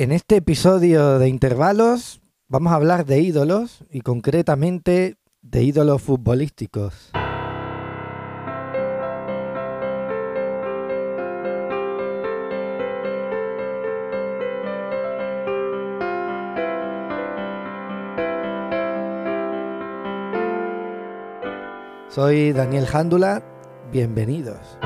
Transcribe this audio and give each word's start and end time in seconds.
En 0.00 0.12
este 0.12 0.36
episodio 0.36 1.18
de 1.18 1.28
intervalos 1.28 2.22
vamos 2.48 2.72
a 2.72 2.76
hablar 2.76 3.04
de 3.04 3.20
ídolos 3.20 3.84
y 3.90 4.00
concretamente 4.00 5.18
de 5.42 5.62
ídolos 5.62 6.00
futbolísticos. 6.00 7.10
Soy 22.08 22.54
Daniel 22.54 22.86
Jándula, 22.86 23.42
bienvenidos. 23.92 24.78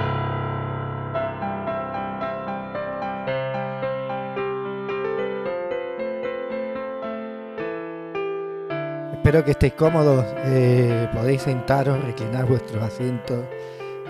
Espero 9.24 9.42
que 9.42 9.52
estéis 9.52 9.72
cómodos, 9.72 10.22
eh, 10.44 11.08
podéis 11.14 11.40
sentaros, 11.40 11.98
reclinar 12.04 12.46
vuestros 12.46 12.82
asientos 12.82 13.46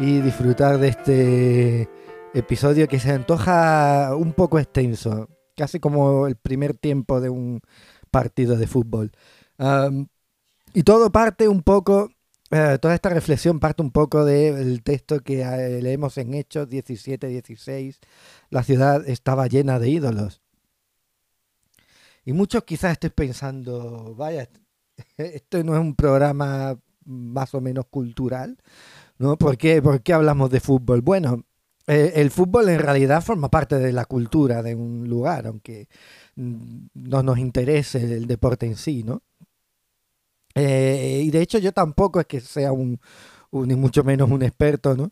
y 0.01 0.21
disfrutar 0.21 0.77
de 0.79 0.89
este 0.89 1.89
episodio 2.35 2.89
que 2.89 2.99
se 2.99 3.13
antoja 3.13 4.17
un 4.17 4.33
poco 4.33 4.59
extenso, 4.59 5.29
casi 5.57 5.79
como 5.79 6.27
el 6.27 6.35
primer 6.35 6.77
tiempo 6.77 7.21
de 7.21 7.31
un 7.31 7.61
partido 8.11 8.57
de 8.57 8.67
fútbol. 8.67 9.13
Y 10.73 10.83
todo 10.83 11.13
parte 11.13 11.47
un 11.47 11.63
poco, 11.63 12.11
eh, 12.51 12.79
toda 12.83 12.97
esta 12.97 13.11
reflexión 13.11 13.61
parte 13.61 13.83
un 13.85 13.93
poco 13.93 14.25
del 14.25 14.83
texto 14.83 15.21
que 15.21 15.43
eh, 15.43 15.81
leemos 15.81 16.19
en 16.19 16.35
Hechos 16.35 16.69
17-16. 16.69 18.01
La 18.51 18.65
ciudad 18.65 19.09
estaba 19.09 19.47
llena 19.47 19.79
de 19.79 19.91
ídolos. 19.91 20.43
Y 22.25 22.33
muchos 22.33 22.65
quizás 22.65 22.93
estéis 22.93 23.13
pensando, 23.13 24.17
vaya, 24.17 24.49
esto 25.17 25.63
no 25.65 25.75
es 25.75 25.81
un 25.81 25.95
programa 25.95 26.79
más 27.05 27.55
o 27.55 27.61
menos 27.61 27.87
cultural, 27.87 28.59
¿no? 29.19 29.37
¿Por 29.37 29.57
qué, 29.59 29.83
por 29.83 30.03
qué 30.03 30.13
hablamos 30.13 30.51
de 30.51 30.61
fútbol? 30.61 31.03
Bueno, 31.03 31.45
eh, 31.87 32.13
el 32.17 32.31
fútbol 32.31 32.69
en 32.71 32.79
realidad 32.79 33.23
forma 33.23 33.51
parte 33.51 33.79
de 33.79 33.93
la 33.93 34.07
cultura 34.07 34.63
de 34.63 34.75
un 34.75 35.09
lugar, 35.09 35.47
aunque 35.47 35.89
mm, 36.37 36.87
no 36.95 37.23
nos 37.23 37.39
interese 37.39 37.99
el 38.17 38.27
deporte 38.27 38.67
en 38.67 38.77
sí, 38.77 39.03
¿no? 39.05 39.23
Eh, 40.55 41.23
y 41.25 41.31
de 41.31 41.43
hecho 41.43 41.59
yo 41.59 41.73
tampoco 41.73 42.21
es 42.21 42.27
que 42.27 42.41
sea 42.41 42.73
un, 42.73 43.01
ni 43.53 43.75
mucho 43.75 44.05
menos 44.05 44.31
un 44.31 44.43
experto, 44.43 44.97
¿no? 44.97 45.11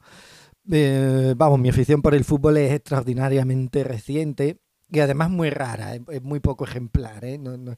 Eh, 0.71 1.35
vamos, 1.37 1.59
mi 1.59 1.69
afición 1.71 2.03
por 2.03 2.15
el 2.15 2.25
fútbol 2.25 2.57
es 2.59 2.73
extraordinariamente 2.73 3.85
reciente 3.85 4.59
y 4.91 5.01
además 5.01 5.31
muy 5.31 5.51
rara, 5.51 5.95
es, 5.97 6.23
muy 6.23 6.41
poco 6.41 6.65
ejemplar, 6.65 7.25
no, 7.41 7.77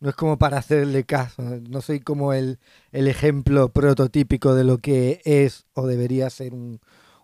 no, 0.00 0.10
es 0.10 0.14
como 0.14 0.38
para 0.38 0.58
hacerle 0.58 1.04
caso, 1.04 1.42
no 1.68 1.80
soy 1.80 2.00
como 2.00 2.32
el, 2.32 2.58
el, 2.92 3.08
ejemplo 3.08 3.70
prototípico 3.70 4.54
de 4.54 4.64
lo 4.64 4.78
que 4.78 5.20
es 5.24 5.66
o 5.74 5.86
debería 5.86 6.30
ser 6.30 6.54
un, 6.54 6.80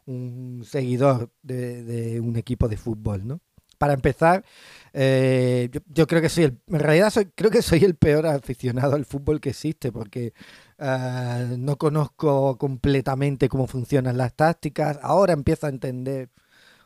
un 0.07 0.63
seguidor 0.65 1.31
de, 1.43 1.85
de, 1.85 2.21
un 2.21 2.37
equipo 2.37 2.69
de 2.69 2.77
fútbol, 2.77 3.27
¿no? 3.27 3.41
Para 3.79 3.95
empezar, 3.95 4.45
eh, 4.93 5.69
yo, 5.89 6.07
creo 6.07 6.23
que 6.23 6.29
soy 6.29 6.45
el, 6.45 6.59
en 6.69 6.79
realidad 6.79 7.11
soy, 7.11 7.27
creo 7.35 7.51
que 7.51 7.63
soy 7.63 7.85
el 7.85 7.97
peor 7.97 8.27
aficionado 8.27 8.95
al 8.95 9.05
fútbol 9.05 9.41
que 9.41 9.51
existe, 9.51 9.91
porque 9.91 10.35
uh, 10.79 11.57
no 11.59 11.77
conozco 11.79 12.57
completamente 12.59 13.49
cómo 13.49 13.67
funcionan 13.67 14.17
las 14.17 14.35
tácticas. 14.35 15.01
Ahora 15.03 15.33
empiezo 15.33 15.67
a 15.67 15.71
entender 15.71 16.31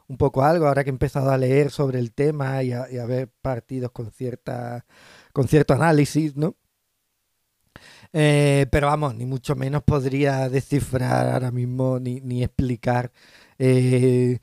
un 0.09 0.17
poco 0.17 0.45
algo, 0.45 0.69
ahora 0.69 0.85
que 0.85 0.91
he 0.91 0.93
empezado 0.93 1.31
a 1.31 1.39
leer 1.39 1.71
sobre 1.71 1.99
el 1.99 2.13
tema 2.13 2.63
y 2.63 2.73
a, 2.73 2.91
y 2.91 2.99
a 2.99 3.07
ver 3.07 3.29
partidos 3.43 3.91
con 3.91 4.11
cierta 4.11 4.87
con 5.37 5.49
cierto 5.49 5.75
análisis, 5.75 6.35
¿no? 6.35 6.57
Eh, 8.15 8.65
pero 8.71 8.87
vamos, 8.87 9.15
ni 9.17 9.27
mucho 9.27 9.55
menos 9.55 9.83
podría 9.83 10.49
descifrar 10.49 11.29
ahora 11.29 11.51
mismo 11.51 11.99
ni, 12.01 12.23
ni 12.23 12.43
explicar 12.43 13.13
eh, 13.59 14.39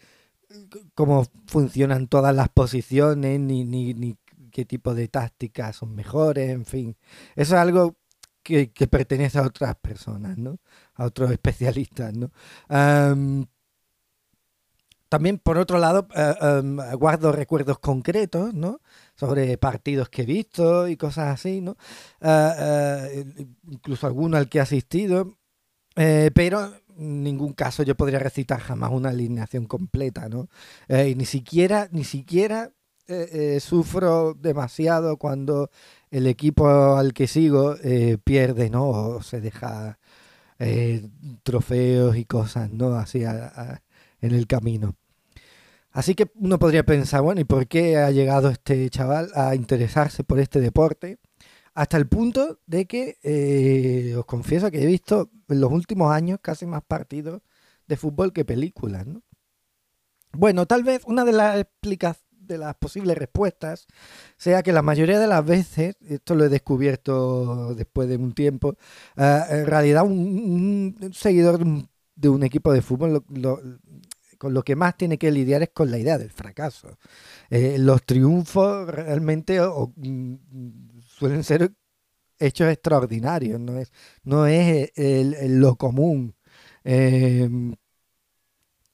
cómo 0.94 1.26
funcionan 1.48 2.08
todas 2.08 2.36
las 2.36 2.50
posiciones, 2.50 3.40
ni, 3.40 3.64
ni, 3.66 4.20
qué 4.52 4.66
tipo 4.66 4.94
de 4.94 5.08
tácticas 5.08 5.78
son 5.78 5.96
mejores, 5.96 6.52
en 6.52 6.64
fin. 6.64 6.96
Eso 7.36 7.56
es 7.56 7.60
algo 7.60 7.96
que, 8.44 8.68
pertenece 8.88 9.40
a 9.40 9.48
otras 9.48 9.76
personas, 9.78 10.38
¿no? 10.38 10.60
A 10.94 11.06
otros 11.06 11.32
especialistas, 11.32 12.14
¿no? 12.16 12.30
También, 15.10 15.38
por 15.38 15.60
otro 15.60 15.78
lado, 15.78 16.08
uh, 16.16 16.60
um, 16.60 16.78
guardo 16.98 17.32
recuerdos 17.32 17.78
concretos, 17.78 18.54
¿no? 18.56 18.80
Sobre 19.16 19.58
partidos 19.58 20.10
que 20.10 20.24
he 20.24 20.26
visto 20.26 20.88
y 20.88 20.98
cosas 20.98 21.34
así, 21.34 21.62
¿no? 21.62 21.78
Uh, 22.22 22.28
uh, 22.28 23.46
incluso 23.72 24.08
alguno 24.08 24.38
al 24.38 24.50
que 24.50 24.58
he 24.58 24.62
asistido. 24.62 25.38
Eh, 25.96 26.32
pero 26.34 26.74
en 26.98 27.24
ningún 27.24 27.54
caso 27.54 27.84
yo 27.84 27.96
podría 27.96 28.20
recitar 28.20 28.60
jamás 28.60 28.92
una 28.92 29.10
alineación 29.10 29.66
completa, 29.66 30.30
¿no? 30.30 30.50
Eh, 30.88 31.10
y 31.10 31.16
ni 31.16 31.26
siquiera, 31.26 31.88
ni 31.92 32.04
siquiera 32.04 32.72
eh, 33.08 33.60
sufro 33.60 34.34
demasiado 34.34 35.18
cuando 35.18 35.70
el 36.10 36.28
equipo 36.28 36.96
al 36.96 37.14
que 37.14 37.28
sigo 37.28 37.76
pierde, 38.24 38.70
¿no? 38.70 38.88
O 38.90 39.24
se 39.24 39.42
deja 39.42 40.00
trofeos 41.44 42.16
y 42.16 42.26
cosas, 42.26 42.72
¿no? 42.72 42.96
Así 42.96 43.24
en 43.24 44.32
el 44.32 44.48
camino. 44.48 44.96
Así 45.94 46.16
que 46.16 46.32
uno 46.36 46.58
podría 46.58 46.84
pensar, 46.84 47.22
bueno, 47.22 47.40
¿y 47.42 47.44
por 47.46 47.68
qué 47.68 47.98
ha 47.98 48.10
llegado 48.10 48.50
este 48.50 48.90
chaval 48.90 49.30
a 49.36 49.56
interesarse 49.56 50.24
por 50.24 50.40
este 50.40 50.60
deporte? 50.60 51.20
Hasta 51.76 51.98
el 51.98 52.08
punto 52.08 52.60
de 52.66 52.86
que 52.88 53.18
eh, 53.24 54.16
os 54.18 54.26
confieso 54.26 54.72
que 54.72 54.82
he 54.84 54.88
visto 54.88 55.30
en 55.50 55.62
los 55.62 55.72
últimos 55.72 56.12
años 56.12 56.40
casi 56.42 56.66
más 56.66 56.84
partidos 56.84 57.42
de 57.88 57.98
fútbol 57.98 58.34
que 58.34 58.44
películas, 58.44 59.06
¿no? 59.06 59.22
Bueno, 60.34 60.66
tal 60.66 60.84
vez 60.84 61.04
una 61.06 61.26
de 61.26 61.32
las 61.32 61.66
de 62.32 62.58
las 62.58 62.76
posibles 62.76 63.18
respuestas 63.18 63.88
sea 64.38 64.64
que 64.64 64.74
la 64.74 64.82
mayoría 64.82 65.20
de 65.20 65.28
las 65.28 65.46
veces, 65.46 65.96
esto 66.02 66.36
lo 66.36 66.46
he 66.46 66.50
descubierto 66.50 67.74
después 67.76 68.10
de 68.10 68.18
un 68.18 68.34
tiempo, 68.34 68.76
uh, 69.18 69.54
en 69.54 69.66
realidad 69.66 70.04
un, 70.04 71.12
seguidor 71.14 71.60
de 71.60 71.64
un, 71.64 71.90
de 72.16 72.30
un, 72.30 72.44
equipo 72.44 72.74
de 72.74 72.82
fútbol 72.82 73.14
lo, 73.14 73.24
lo, 73.30 73.62
lo 74.50 74.64
que 74.64 74.76
más 74.76 74.98
tiene 74.98 75.18
que 75.18 75.32
lidiar 75.32 75.64
es 75.64 75.70
con 75.70 75.92
la 75.92 75.98
idea 76.00 76.18
del 76.18 76.32
fracaso. 76.32 76.98
Eh, 77.50 77.78
los 77.80 78.04
triunfos 78.06 78.88
realmente 78.88 79.60
mm, 79.62 80.36
suelen 81.06 81.44
ser 81.44 81.72
hechos 82.40 82.68
extraordinarios, 82.72 83.60
no 83.60 83.78
es, 83.80 83.92
no 84.24 84.48
es 84.48 84.92
el, 84.96 85.60
lo 85.60 85.76
común. 85.78 86.36
Eh, 86.84 87.50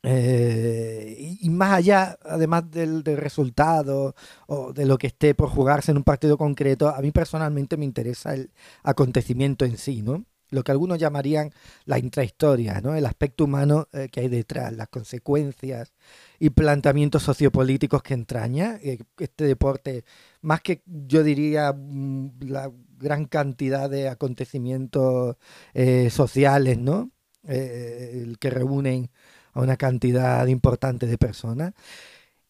eh, 0.03 1.37
y, 1.41 1.49
más 1.49 1.73
allá, 1.73 2.17
además 2.23 2.71
del, 2.71 3.03
resultado 3.03 4.15
o 4.47 4.71
de 4.71 4.85
lo 4.85 4.97
que 4.97 5.07
esté 5.07 5.35
por 5.35 5.49
jugarse 5.49 5.91
en 5.91 5.97
un 5.97 6.03
partido 6.03 6.37
concreto, 6.37 6.87
a 6.89 7.01
mí 7.01 7.11
personalmente 7.11 7.75
me 7.77 7.85
interesa 7.85 8.33
el 8.33 8.51
acontecimiento 8.83 9.65
en 9.65 9.77
sí, 9.77 10.01
¿no? 10.01 10.25
Lo 10.49 10.63
que 10.63 10.71
algunos 10.71 10.97
llamarían 10.97 11.51
la 11.85 11.99
intrahistoria, 11.99 12.81
¿no? 12.81 12.95
el 12.95 13.05
aspecto 13.05 13.45
humano 13.45 13.87
eh, 13.93 14.09
que 14.11 14.21
hay 14.21 14.27
detrás, 14.27 14.73
las 14.73 14.89
consecuencias 14.89 15.93
y 16.39 16.49
planteamientos 16.49 17.23
sociopolíticos 17.23 18.01
que 18.01 18.13
entraña 18.13 18.79
eh, 18.81 18.99
este 19.17 19.45
deporte, 19.45 20.05
más 20.41 20.61
que 20.61 20.81
yo 20.85 21.23
diría 21.23 21.73
mm, 21.73 22.39
la 22.47 22.71
gran 22.97 23.25
cantidad 23.25 23.89
de 23.89 24.09
acontecimientos 24.09 25.37
eh, 25.73 26.09
sociales, 26.09 26.77
¿no? 26.77 27.11
Que 27.41 28.49
reúnen 28.51 29.09
a 29.53 29.61
una 29.61 29.77
cantidad 29.77 30.45
importante 30.45 31.07
de 31.07 31.17
personas. 31.17 31.73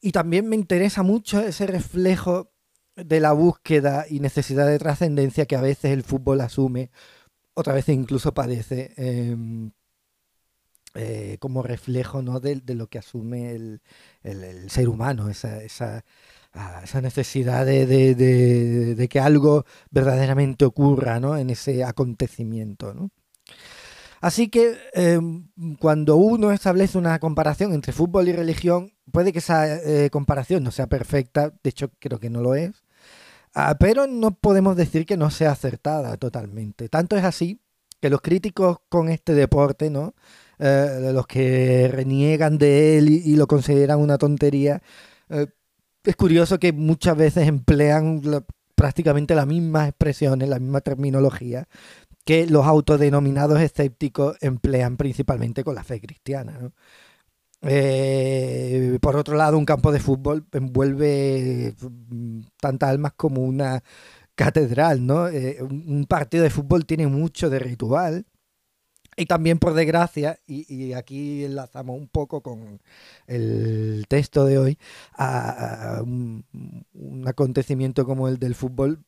Y 0.02 0.12
también 0.12 0.50
me 0.50 0.56
interesa 0.56 1.04
mucho 1.04 1.40
ese 1.40 1.68
reflejo 1.68 2.52
de 2.96 3.20
la 3.20 3.32
búsqueda 3.32 4.06
y 4.10 4.20
necesidad 4.20 4.68
de 4.68 4.80
trascendencia 4.80 5.46
que 5.46 5.56
a 5.56 5.62
veces 5.62 5.92
el 5.92 6.04
fútbol 6.04 6.42
asume 6.42 6.90
otra 7.60 7.74
vez 7.74 7.90
incluso 7.90 8.34
padece 8.34 8.94
eh, 8.98 9.36
eh, 10.96 11.38
como 11.40 11.62
reflejo 11.62 12.22
¿no? 12.22 12.40
de, 12.40 12.62
lo 12.74 12.88
que 12.88 12.98
asume 12.98 13.52
el, 13.52 13.82
ser 14.70 14.90
humano, 14.90 15.30
esa, 15.30 15.62
esa, 15.62 16.04
ah, 16.54 16.84
necesidad 17.02 17.66
de, 17.66 19.08
que 19.10 19.20
algo 19.20 19.66
verdaderamente 19.92 20.66
ocurra 20.66 21.20
¿no? 21.20 21.38
en 21.38 21.52
ese 21.52 21.84
acontecimiento. 21.84 22.94
¿no? 22.94 23.12
Así 24.22 24.50
que 24.50 24.78
eh, 24.94 25.20
cuando 25.80 26.16
uno 26.16 26.52
establece 26.52 26.98
una 26.98 27.20
comparación 27.20 27.74
entre 27.74 27.94
fútbol 27.94 28.28
y 28.28 28.34
religión, 28.34 28.94
puede 29.12 29.32
que 29.32 29.40
esa 29.40 29.78
eh, 29.78 30.10
comparación 30.10 30.64
no 30.64 30.72
sea 30.72 30.88
perfecta, 30.88 31.54
de 31.64 31.70
hecho 31.70 31.92
creo 32.00 32.20
que 32.20 32.30
no 32.30 32.42
lo 32.42 32.56
es, 32.56 32.84
Ah, 33.62 33.76
pero 33.78 34.08
no 34.08 34.32
podemos 34.32 34.78
decir 34.78 35.06
que 35.06 35.18
no 35.18 35.30
sea 35.30 35.52
acertada 35.52 36.16
totalmente. 36.18 36.88
Tanto 36.88 37.18
es 37.18 37.26
así 37.26 37.60
que 38.00 38.10
los 38.10 38.22
críticos 38.22 38.78
con 38.88 39.10
este 39.10 39.34
deporte, 39.34 39.90
¿no? 39.90 40.16
Eh, 40.60 41.12
los 41.14 41.28
que 41.28 41.90
reniegan 41.92 42.58
de 42.58 42.98
él 42.98 43.10
y, 43.10 43.36
lo 43.36 43.48
consideran 43.48 44.00
una 44.00 44.18
tontería, 44.18 44.82
eh, 45.30 45.48
es 46.04 46.16
curioso 46.16 46.60
que 46.60 46.72
muchas 46.74 47.18
veces 47.18 47.48
emplean 47.48 48.22
prácticamente 48.76 49.36
las 49.36 49.48
mismas 49.48 49.90
expresiones, 49.90 50.48
la 50.50 50.60
misma 50.60 50.82
terminología 50.82 51.68
que 52.26 52.46
los 52.48 52.66
autodenominados 52.66 53.60
escépticos 53.60 54.38
emplean 54.42 54.98
principalmente 54.98 55.64
con 55.64 55.76
la 55.76 55.84
fe 55.84 56.00
cristiana. 56.00 56.72
Eh, 57.62 58.98
por 59.02 59.16
otro 59.16 59.36
lado, 59.36 59.58
un 59.58 59.66
campo 59.66 59.92
de 59.92 60.00
fútbol 60.00 60.46
envuelve 60.54 61.76
mm, 61.82 62.42
tantas 62.60 62.90
almas 62.90 63.14
como 63.16 63.42
una 63.42 63.84
catedral, 64.36 65.06
¿no? 65.06 65.28
Eh, 65.28 65.58
un 65.62 66.06
partido 66.08 66.44
de 66.44 66.50
fútbol 66.50 66.86
tiene 66.86 67.08
mucho 67.08 67.50
de 67.50 67.60
ritual, 67.60 68.26
y 69.20 69.26
también, 69.26 69.60
por 69.60 69.74
desgracia, 69.74 70.40
y, 70.48 70.94
aquí 70.94 71.44
enlazamos 71.44 71.98
un 71.98 72.08
poco 72.08 72.42
con 72.42 72.80
el 73.28 74.06
texto 74.08 74.46
de 74.46 74.58
hoy, 74.58 74.78
a, 75.18 76.02
un, 76.02 76.46
acontecimiento 77.28 78.06
como 78.06 78.30
el 78.30 78.40
del 78.40 78.56
fútbol 78.56 79.04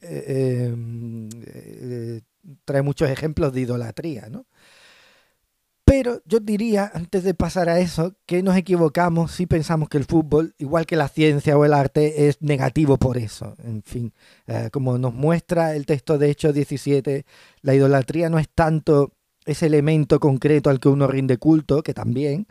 eh, 0.00 0.72
trae 2.64 2.82
muchos 2.82 3.10
ejemplos 3.10 3.52
de 3.52 3.62
idolatría, 3.62 4.28
¿no? 4.30 4.46
Pero 5.98 6.20
yo 6.26 6.40
diría, 6.40 6.90
antes 6.92 7.24
de 7.24 7.32
pasar 7.32 7.70
a 7.70 7.80
eso, 7.80 8.16
que 8.26 8.42
nos 8.42 8.54
equivocamos 8.54 9.32
si 9.32 9.46
pensamos 9.46 9.88
que 9.88 9.96
el 9.96 10.04
fútbol, 10.04 10.54
igual 10.58 10.84
que 10.84 10.94
la 10.94 11.08
ciencia 11.08 11.56
o 11.56 11.64
el 11.64 11.72
arte, 11.72 12.28
es 12.28 12.42
negativo 12.42 12.98
por 12.98 13.16
eso. 13.16 13.54
En 13.64 13.82
fin, 13.82 14.12
eh, 14.46 14.68
como 14.70 14.98
nos 14.98 15.14
muestra 15.14 15.74
el 15.74 15.86
texto 15.86 16.18
de 16.18 16.28
Hechos 16.28 16.52
17, 16.52 17.24
la 17.62 17.74
idolatría 17.74 18.28
no 18.28 18.38
es 18.38 18.46
tanto 18.50 19.14
ese 19.46 19.64
elemento 19.64 20.20
concreto 20.20 20.68
al 20.68 20.80
que 20.80 20.90
uno 20.90 21.06
rinde 21.06 21.38
culto, 21.38 21.82
que 21.82 21.94
también, 21.94 22.46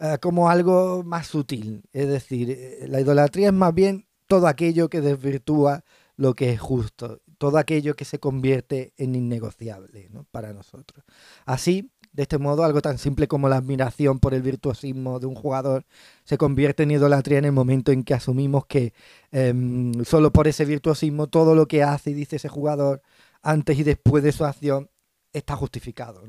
eh, 0.00 0.16
como 0.22 0.48
algo 0.48 1.02
más 1.04 1.26
sutil. 1.26 1.82
Es 1.92 2.08
decir, 2.08 2.50
eh, 2.52 2.86
la 2.88 3.02
idolatría 3.02 3.48
es 3.48 3.54
más 3.54 3.74
bien 3.74 4.06
todo 4.26 4.46
aquello 4.46 4.88
que 4.88 5.02
desvirtúa 5.02 5.84
lo 6.16 6.32
que 6.32 6.52
es 6.52 6.60
justo, 6.60 7.20
todo 7.36 7.58
aquello 7.58 7.94
que 7.96 8.06
se 8.06 8.18
convierte 8.18 8.94
en 8.96 9.14
innegociable 9.14 10.08
para 10.30 10.54
nosotros. 10.54 11.04
Así, 11.44 11.90
de 12.18 12.22
este 12.22 12.38
modo, 12.38 12.64
algo 12.64 12.82
tan 12.82 12.98
simple 12.98 13.28
como 13.28 13.48
la 13.48 13.58
admiración 13.58 14.18
por 14.18 14.34
el 14.34 14.42
virtuosismo 14.42 15.20
de 15.20 15.26
un 15.26 15.36
jugador 15.36 15.86
se 16.24 16.36
convierte 16.36 16.82
en 16.82 16.90
idolatría 16.90 17.38
en 17.38 17.44
el 17.44 17.52
momento 17.52 17.92
en 17.92 18.02
que 18.02 18.12
asumimos 18.12 18.66
que 18.66 18.92
em, 19.30 20.04
solo 20.04 20.32
por 20.32 20.48
ese 20.48 20.64
virtuosismo 20.64 21.28
todo 21.28 21.54
lo 21.54 21.68
que 21.68 21.84
hace 21.84 22.10
y 22.10 22.14
dice 22.14 22.34
ese 22.34 22.48
jugador 22.48 23.02
antes 23.40 23.78
y 23.78 23.84
después 23.84 24.24
de 24.24 24.32
su 24.32 24.44
acción 24.44 24.90
está 25.32 25.54
justificado. 25.54 26.24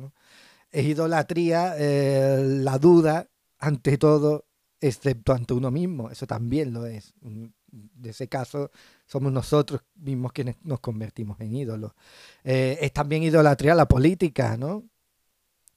Es 0.69 0.85
idolatría 0.85 1.73
eh, 1.79 2.37
la 2.61 2.77
duda 2.77 3.27
ante 3.57 3.97
todo, 3.97 4.45
excepto 4.79 5.33
ante 5.33 5.55
uno 5.55 5.71
mismo. 5.71 6.11
Eso 6.11 6.27
también 6.27 6.71
lo 6.71 6.85
es. 6.85 7.15
De 7.71 8.11
ese 8.11 8.27
caso, 8.27 8.69
somos 9.07 9.31
nosotros 9.31 9.81
mismos 9.95 10.33
quienes 10.33 10.55
nos 10.61 10.81
convertimos 10.81 11.39
en 11.39 11.55
ídolos. 11.55 11.93
Eh, 12.43 12.77
es 12.79 12.93
también 12.93 13.23
idolatría 13.23 13.73
la 13.73 13.87
política, 13.87 14.55
¿no? 14.55 14.83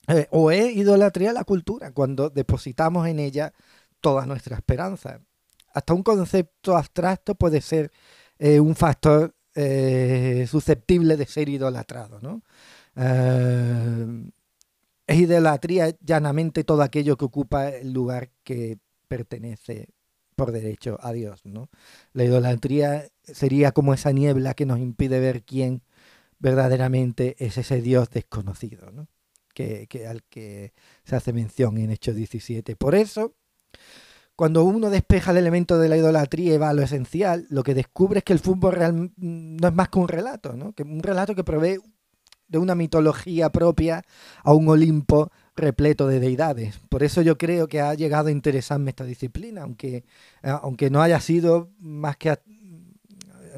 Eh, 0.09 0.27
o 0.31 0.51
es 0.51 0.75
idolatría 0.77 1.33
la 1.33 1.45
cultura, 1.45 1.93
cuando 1.93 2.31
depositamos 2.31 3.07
en 3.07 3.19
ella 3.19 3.53
toda 4.01 4.27
nuestra 4.27 4.57
esperanza. 4.57 5.21
Hasta 5.75 5.95
un 5.95 6.03
concepto 6.03 6.77
abstracto 6.77 7.35
puede 7.35 7.61
ser 7.61 7.91
un 8.39 8.75
factor 8.75 9.35
susceptible 9.55 11.17
de 11.17 11.27
ser 11.27 11.49
idolatrado, 11.49 12.19
¿no? 12.21 12.43
Eh, 12.97 14.31
es 15.07 15.19
idolatría 15.19 15.97
llanamente 16.01 16.65
todo 16.65 16.83
aquello 16.83 17.17
que 17.17 17.25
ocupa 17.25 17.69
el 17.69 17.93
lugar 17.93 18.31
que 18.45 18.79
pertenece 19.09 19.89
por 20.37 20.53
derecho 20.53 20.99
a 21.03 21.13
Dios. 21.13 21.45
¿no? 21.45 21.69
La 22.13 22.25
idolatría 22.25 23.09
sería 23.23 23.73
como 23.73 23.95
esa 23.95 24.13
niebla 24.13 24.55
que 24.55 24.67
nos 24.67 24.79
impide 24.79 25.21
ver 25.21 25.43
quién 25.43 25.83
verdaderamente 26.39 27.37
es 27.39 27.59
ese 27.59 27.81
Dios 27.81 28.11
desconocido, 28.11 28.91
¿no? 28.91 29.09
Que, 29.53 29.89
al 30.09 30.23
que 30.25 30.73
se 31.05 31.17
hace 31.17 31.33
mención 31.33 31.79
en 31.79 31.91
Hechos 31.91 32.15
17. 32.15 32.77
Por 32.77 32.95
eso, 32.95 33.35
cuando 34.37 34.65
uno 34.65 34.91
despeja 34.91 35.31
el 35.31 35.39
elemento 35.39 35.79
de 35.79 35.89
la 35.89 35.97
idolatría 35.97 36.55
y 36.55 36.59
va 36.59 36.71
a 36.71 36.75
lo 36.75 36.83
esencial, 36.83 37.47
lo 37.51 37.63
que 37.63 37.75
descubre 37.75 38.19
es 38.19 38.25
que 38.25 38.33
el 38.33 38.39
fútbol 38.39 38.73
real 38.73 39.13
no 39.17 39.69
es 39.69 39.75
más 39.75 39.89
que 39.89 39.99
un 39.99 40.09
relato, 40.09 40.55
¿no? 40.55 40.73
que 40.73 40.83
un 40.83 41.03
relato 41.03 41.35
que 41.35 41.45
provee 41.45 41.79
de 42.49 42.59
una 42.59 42.75
mitología 42.75 43.51
propia 43.51 44.05
a 44.45 44.53
un 44.53 44.69
Olimpo 44.69 45.31
repleto 45.57 46.07
de 46.07 46.21
deidades. 46.21 46.79
Por 46.89 47.03
eso 47.03 47.23
yo 47.23 47.39
creo 47.39 47.67
que 47.67 47.81
ha 47.81 47.95
llegado 47.95 48.29
a 48.29 48.33
interesarme 48.33 48.91
esta 48.91 49.05
disciplina, 49.05 49.63
aunque, 49.63 49.97
eh, 49.97 50.05
aunque 50.63 50.91
no 50.91 51.03
haya 51.03 51.21
sido 51.21 51.71
más 51.79 52.17
que... 52.17 52.39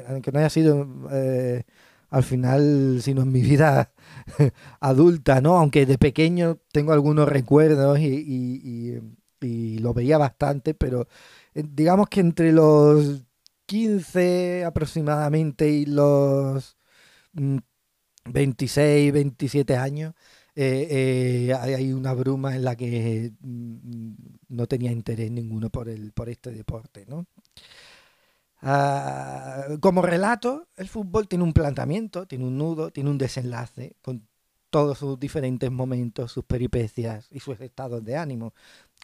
aunque 0.07 0.31
no 0.31 0.39
haya 0.39 0.49
sido 0.49 0.87
eh, 1.11 1.63
al 2.15 2.23
final, 2.23 2.99
sino 3.01 3.23
en 3.23 3.31
mi 3.33 3.41
vida 3.41 3.91
adulta, 4.79 5.41
¿no? 5.41 5.57
Aunque 5.57 5.85
de 5.85 5.97
pequeño 5.97 6.59
tengo 6.71 6.93
algunos 6.93 7.27
recuerdos 7.27 7.99
y, 7.99 9.01
lo 9.41 9.93
veía 9.93 10.17
bastante, 10.17 10.73
pero 10.73 11.07
eh, 11.53 11.63
digamos 11.67 12.07
que 12.09 12.21
entre 12.21 12.51
los 12.51 13.23
15 13.67 14.65
aproximadamente 14.65 15.69
y 15.69 15.85
los 15.85 16.77
mm, 17.33 17.57
26, 18.25 19.13
27 19.13 19.75
años, 19.77 20.13
eh, 20.55 21.49
eh, 21.49 21.53
hay 21.53 21.93
una 21.93 22.13
bruma 22.13 22.55
en 22.55 22.63
la 22.63 22.75
que 22.75 23.33
mm, 23.41 24.13
no 24.49 24.67
tenía 24.67 24.91
interés 24.91 25.31
ninguno 25.31 25.69
por, 25.69 25.89
el, 25.89 26.11
por 26.13 26.29
este 26.29 26.51
deporte. 26.51 27.05
¿no? 27.07 27.27
Ah, 28.67 29.67
como 29.79 30.01
relato, 30.01 30.67
el 30.75 30.87
fútbol 30.89 31.27
tiene 31.27 31.43
un 31.43 31.53
planteamiento, 31.53 32.25
tiene 32.25 32.45
un 32.45 32.57
nudo, 32.57 32.89
tiene 32.89 33.11
un 33.11 33.19
desenlace, 33.19 33.95
con 34.01 34.27
todos 34.71 34.97
sus 34.97 35.19
diferentes 35.19 35.69
momentos, 35.71 36.31
sus 36.31 36.45
peripecias 36.45 37.27
y 37.29 37.39
sus 37.41 37.61
estados 37.61 38.03
de 38.03 38.17
ánimo. 38.17 38.55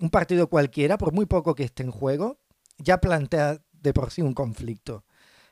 Un 0.01 0.09
partido 0.09 0.47
cualquiera, 0.47 0.97
por 0.97 1.13
muy 1.13 1.27
poco 1.27 1.53
que 1.53 1.63
esté 1.63 1.83
en 1.83 1.91
juego, 1.91 2.39
ya 2.79 2.97
plantea 2.99 3.61
de 3.71 3.93
por 3.93 4.09
sí 4.09 4.23
un 4.23 4.33
conflicto 4.33 5.05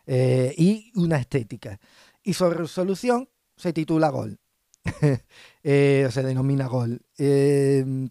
eh, 0.08 0.56
y 0.58 0.92
una 0.96 1.18
estética. 1.18 1.80
Y 2.24 2.34
su 2.34 2.50
resolución 2.50 3.30
se 3.58 3.74
titula 3.74 4.10
Gol. 4.10 4.40
Eh, 5.64 6.06
o 6.08 6.12
se 6.12 6.24
denomina 6.24 6.68
Gol. 6.68 7.02
Em, 7.18 8.10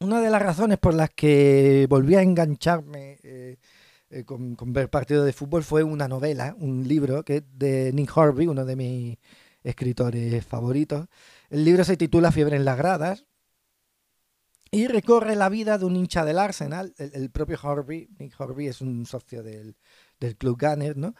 una 0.00 0.20
de 0.20 0.30
las 0.30 0.40
razones 0.40 0.78
por 0.78 0.94
las 0.94 1.10
que 1.10 1.86
volví 1.90 2.14
a 2.14 2.22
engancharme 2.22 3.18
eh, 4.10 4.24
con, 4.24 4.56
ver 4.72 4.88
partidos 4.90 5.26
de 5.26 5.32
fútbol 5.32 5.62
fue 5.62 5.82
una 5.82 6.08
novela, 6.08 6.54
un 6.58 6.86
libro 6.88 7.24
que 7.24 7.42
de 7.42 7.92
Nick 7.92 8.16
Horby, 8.16 8.46
uno 8.46 8.64
de 8.64 8.76
mis 8.76 9.18
escritores 9.62 10.44
favoritos. 10.46 11.08
El 11.50 11.64
libro 11.64 11.84
se 11.84 11.96
titula 11.96 12.32
Fiebre 12.32 12.56
en 12.56 12.64
las 12.64 12.78
gradas 12.78 13.26
y 14.70 14.86
recorre 14.86 15.36
la 15.36 15.48
vida 15.48 15.78
de 15.78 15.84
un 15.84 15.96
hincha 15.96 16.24
del 16.24 16.38
Arsenal. 16.38 16.94
El, 16.98 17.30
propio 17.30 17.58
Horby, 17.62 18.08
Nick 18.18 18.38
Horby 18.40 18.68
es 18.68 18.80
un 18.80 19.06
socio 19.06 19.42
del, 19.42 19.76
del 20.20 20.36
club 20.36 20.58
Gunner, 20.60 20.96
¿no? 20.96 21.14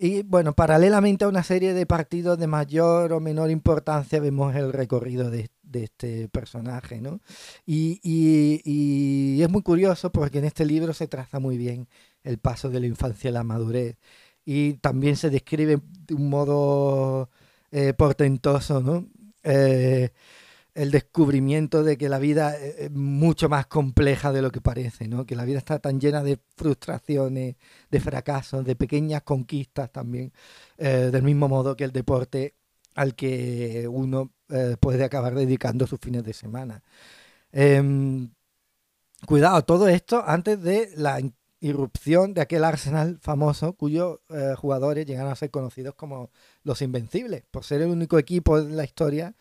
Y 0.00 0.22
bueno, 0.22 0.54
paralelamente 0.54 1.24
a 1.24 1.28
una 1.28 1.42
serie 1.42 1.74
de 1.74 1.84
partidos 1.84 2.38
de 2.38 2.46
mayor 2.46 3.12
o 3.12 3.18
menor 3.18 3.50
importancia, 3.50 4.20
vemos 4.20 4.54
el 4.54 4.72
recorrido 4.72 5.28
de, 5.28 5.50
este 5.72 6.28
personaje, 6.28 7.00
¿no? 7.00 7.20
Y, 7.66 9.42
es 9.42 9.50
muy 9.50 9.62
curioso 9.62 10.12
porque 10.12 10.38
en 10.38 10.44
este 10.44 10.64
libro 10.64 10.94
se 10.94 11.08
traza 11.08 11.40
muy 11.40 11.58
bien 11.58 11.88
el 12.28 12.38
paso 12.38 12.68
de 12.70 12.80
la 12.80 12.86
infancia 12.86 13.30
a 13.30 13.32
la 13.32 13.44
madurez. 13.44 13.96
Y 14.44 14.74
también 14.74 15.16
se 15.16 15.30
describe 15.30 15.80
de 16.06 16.14
un 16.14 16.28
modo 16.30 17.30
eh, 17.70 17.94
portentoso. 17.94 19.06
Eh, 19.42 20.10
el 20.74 20.92
descubrimiento 20.92 21.82
de 21.82 21.98
que 21.98 22.08
la 22.08 22.20
vida 22.20 22.56
es 22.56 22.90
mucho 22.92 23.48
más 23.48 23.66
compleja 23.66 24.32
de 24.32 24.42
lo 24.42 24.52
que 24.52 24.60
parece, 24.60 25.08
¿no? 25.08 25.26
Que 25.26 25.34
la 25.34 25.44
vida 25.44 25.58
está 25.58 25.80
tan 25.80 26.00
llena 26.00 26.22
de 26.22 26.38
frustraciones, 26.56 27.56
de 27.90 28.00
fracasos, 28.00 28.64
de 28.64 28.76
pequeñas 28.76 29.22
conquistas 29.22 29.90
también, 29.90 30.32
eh, 30.76 31.10
del 31.10 31.22
mismo 31.24 31.48
modo 31.48 31.76
que 31.76 31.82
el 31.84 31.92
deporte 31.92 32.54
al 32.94 33.14
que 33.16 33.88
uno 33.90 34.32
eh, 34.50 34.76
puede 34.80 35.02
acabar 35.04 35.34
dedicando 35.34 35.86
sus 35.86 35.98
fines 36.00 36.22
de 36.24 36.32
semana. 36.32 36.82
Em, 37.52 38.30
cuidado, 39.26 39.62
todo 39.64 39.88
esto 39.88 40.22
antes 40.26 40.62
de 40.62 40.90
la 40.96 41.20
irrupción 41.60 42.34
de 42.34 42.40
aquel 42.40 42.64
Arsenal 42.64 43.18
famoso 43.20 43.72
cuyos 43.74 44.20
eh, 44.30 44.54
jugadores 44.56 45.06
llegaron 45.06 45.32
a 45.32 45.36
ser 45.36 45.50
conocidos 45.50 45.94
como 45.94 46.30
los 46.62 46.82
Invencibles, 46.82 47.44
por 47.50 47.64
ser 47.64 47.82
el 47.82 47.88
único 47.88 48.18
equipo 48.18 48.62
de 48.62 48.74
la 48.74 48.84
historia 48.84 49.34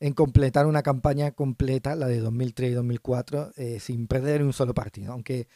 en 0.00 0.14
completar 0.14 0.66
una 0.66 0.82
campaña 0.82 1.30
completa, 1.30 1.94
la 1.94 2.08
de 2.08 2.18
2003 2.18 2.72
y 2.72 2.74
2004, 2.74 3.52
eh, 3.56 3.78
sin 3.78 4.08
perder 4.08 4.42
un 4.42 4.52
solo 4.52 4.74
partido. 4.74 5.12
Aunque 5.12 5.46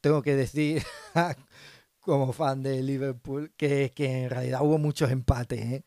tengo 0.00 0.22
que 0.22 0.34
decir, 0.34 0.82
como 2.00 2.32
fan 2.32 2.62
de 2.62 2.82
Liverpool, 2.82 3.52
que, 3.58 3.92
en 3.94 4.30
realidad 4.30 4.60
hubo 4.62 4.78
muchos 4.78 5.10
empates. 5.10 5.84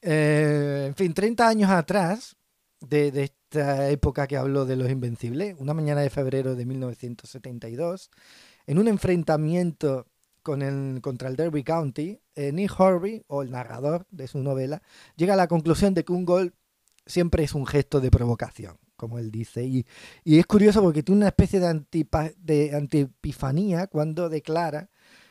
Eh, 0.00 0.84
en 0.88 0.94
fin, 0.94 1.12
30 1.12 1.46
años 1.46 1.70
atrás 1.70 2.36
de, 2.80 3.12
de, 3.12 3.24
esta 3.24 3.90
época 3.90 4.26
que 4.26 4.38
hablo 4.38 4.64
de 4.64 4.76
los 4.76 4.90
Invencibles, 4.90 5.54
una 5.58 5.74
mañana 5.74 6.00
de 6.00 6.08
febrero 6.08 6.54
de 6.56 6.64
1972, 6.64 8.10
en 8.66 8.78
un 8.78 8.88
enfrentamiento 8.88 10.06
con 10.42 10.62
el, 10.62 11.00
contra 11.00 11.28
el 11.28 11.36
Derby 11.36 11.62
County, 11.62 12.20
eh, 12.34 12.52
Nick 12.52 12.74
o 13.26 13.42
el 13.42 13.50
narrador 13.50 14.06
de 14.10 14.26
su 14.26 14.38
novela, 14.38 14.82
llega 15.16 15.34
a 15.34 15.36
la 15.36 15.48
conclusión 15.48 15.94
de 15.94 16.04
que 16.04 16.12
un 16.12 16.24
gol 16.24 16.54
siempre 17.06 17.44
es 17.44 17.54
un 17.54 17.66
gesto 17.66 18.00
de 18.00 18.10
provocación, 18.10 18.76
como 18.96 19.18
él 19.18 19.30
dice. 19.30 19.64
Y, 19.64 19.86
es 20.24 20.46
curioso 20.46 20.82
porque 20.82 21.02
tiene 21.02 21.18
una 21.18 21.28
especie 21.28 21.60
de, 21.60 21.68
antipa, 21.68 22.30
de 22.36 22.74
antiepifanía 22.74 23.86
cuando 23.86 24.28
declara 24.28 24.90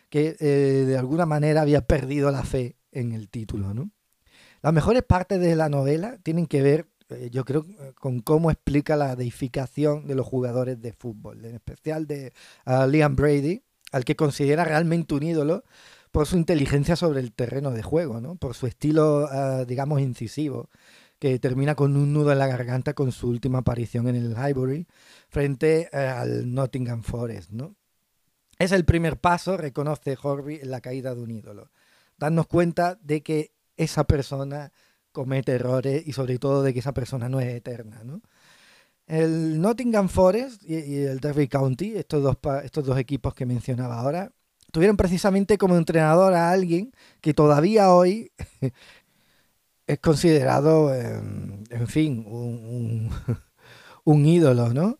que 0.09 0.35
eh, 0.39 0.85
de 0.87 0.97
alguna 0.97 1.25
manera 1.25 1.61
había 1.61 1.81
perdido 1.81 2.31
la 2.31 2.43
fe 2.43 2.75
en 2.91 3.13
el 3.13 3.29
título. 3.29 3.73
Las 4.61 4.73
mejores 4.73 5.03
partes 5.03 5.39
de 5.39 5.55
la 5.55 5.69
novela 5.69 6.17
tienen 6.23 6.47
que 6.47 6.61
ver, 6.61 6.87
yo 7.31 7.45
creo, 7.45 7.65
con 7.99 8.19
cómo 8.19 8.51
explica 8.51 8.95
la 8.95 9.15
deificación 9.15 10.07
de 10.07 10.15
los 10.15 10.25
jugadores 10.25 10.81
de 10.81 10.93
fútbol, 10.93 11.45
en 11.45 11.55
especial 11.55 12.07
de 12.07 12.33
Liam 12.89 13.15
Brady, 13.15 13.63
al 13.91 14.05
que 14.05 14.15
considera 14.15 14.63
realmente 14.63 15.13
un 15.13 15.23
ídolo 15.23 15.63
por 16.11 16.27
su 16.27 16.37
inteligencia 16.37 16.95
sobre 16.95 17.21
el 17.21 17.33
terreno 17.33 17.71
de 17.71 17.83
juego, 17.83 18.19
¿no? 18.19 18.35
por 18.35 18.55
su 18.55 18.67
estilo, 18.67 19.27
ah, 19.31 19.65
digamos, 19.65 20.01
incisivo, 20.01 20.69
que 21.19 21.39
termina 21.39 21.75
con 21.75 21.95
un 21.95 22.13
nudo 22.13 22.31
en 22.31 22.39
la 22.39 22.47
garganta 22.47 22.93
con 22.93 23.11
su 23.11 23.29
última 23.29 23.59
aparición 23.59 24.07
en 24.07 24.15
el 24.15 24.35
Highbury 24.35 24.87
frente 25.29 25.89
eh, 25.93 25.97
al 25.97 26.53
Nottingham 26.53 27.03
Forest. 27.03 27.51
¿no? 27.51 27.75
Es 28.59 28.71
el 28.71 28.85
primer 28.85 29.19
paso, 29.19 29.55
reconoce 29.55 30.17
Horby, 30.21 30.59
en 30.61 30.71
la 30.71 30.81
caída 30.81 31.15
de 31.15 31.21
un 31.21 31.31
ídolo. 31.31 31.71
Darnos 32.17 32.47
cuenta 32.47 32.99
de 33.01 33.21
que 33.21 33.51
esa 33.77 34.03
persona 34.03 34.71
comete 35.11 35.53
errores 35.53 36.03
y 36.05 36.13
sobre 36.13 36.37
todo 36.39 36.63
de 36.63 36.73
que 36.73 36.79
esa 36.79 36.93
persona 36.93 37.29
no 37.29 37.39
es 37.39 37.47
eterna. 37.47 38.03
¿no? 38.03 38.21
El 39.07 39.59
Nottingham 39.59 40.09
Forest 40.09 40.63
y, 40.63 41.03
el 41.03 41.19
Derby 41.19 41.47
County, 41.47 41.95
estos 41.97 42.23
dos, 42.23 42.37
estos 42.63 42.85
dos 42.85 42.97
equipos 42.97 43.33
que 43.33 43.45
mencionaba 43.45 43.99
ahora, 43.99 44.31
tuvieron 44.71 44.97
precisamente 44.97 45.57
como 45.57 45.77
entrenador 45.77 46.33
a 46.33 46.51
alguien 46.51 46.93
que 47.19 47.33
todavía 47.33 47.93
hoy 47.93 48.31
es 49.87 49.99
considerado, 49.99 50.93
em, 50.93 51.63
en 51.69 51.87
fin, 51.87 52.25
un, 52.27 53.09
un, 54.05 54.25
ídolo, 54.25 54.73
¿no? 54.73 54.97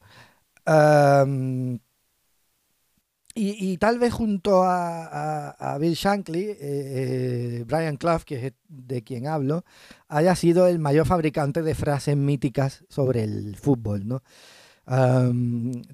Y, 3.34 3.78
tal 3.78 4.00
vez 4.00 4.14
junto 4.14 4.64
a, 4.64 5.78
Bill 5.80 5.94
Shankly, 5.94 6.44
eh, 6.44 6.58
eh, 6.60 7.64
Brian 7.66 7.98
Clough, 7.98 8.24
que 8.24 8.48
es 8.48 8.54
de 8.68 9.04
quien 9.04 9.28
hablo, 9.28 9.64
haya 10.08 10.36
sido 10.36 10.68
el 10.68 10.80
mayor 10.80 11.06
fabricante 11.06 11.62
de 11.62 11.76
frases 11.76 12.18
míticas 12.18 12.84
sobre 12.90 13.24
el 13.24 13.56
fútbol. 13.56 14.08
¿no? 14.08 14.22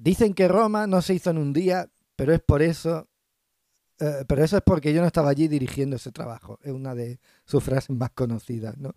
dicen 0.00 0.34
que 0.34 0.48
Roma 0.48 0.88
no 0.88 1.02
se 1.02 1.14
hizo 1.14 1.30
en 1.30 1.38
un 1.38 1.52
día, 1.52 1.88
pero 2.16 2.34
es 2.34 2.40
por 2.40 2.62
eso, 2.62 3.06
eh, 4.00 4.24
pero 4.26 4.42
eso 4.42 4.56
es 4.56 4.62
porque 4.66 4.92
yo 4.92 5.00
no 5.00 5.06
estaba 5.06 5.30
allí 5.30 5.46
dirigiendo 5.46 5.96
ese 5.96 6.10
trabajo. 6.10 6.58
Es 6.64 6.72
una 6.72 6.96
de 6.96 7.20
sus 7.44 7.62
frases 7.62 7.90
más 7.90 8.10
conocidas. 8.10 8.76
¿no? 8.78 8.94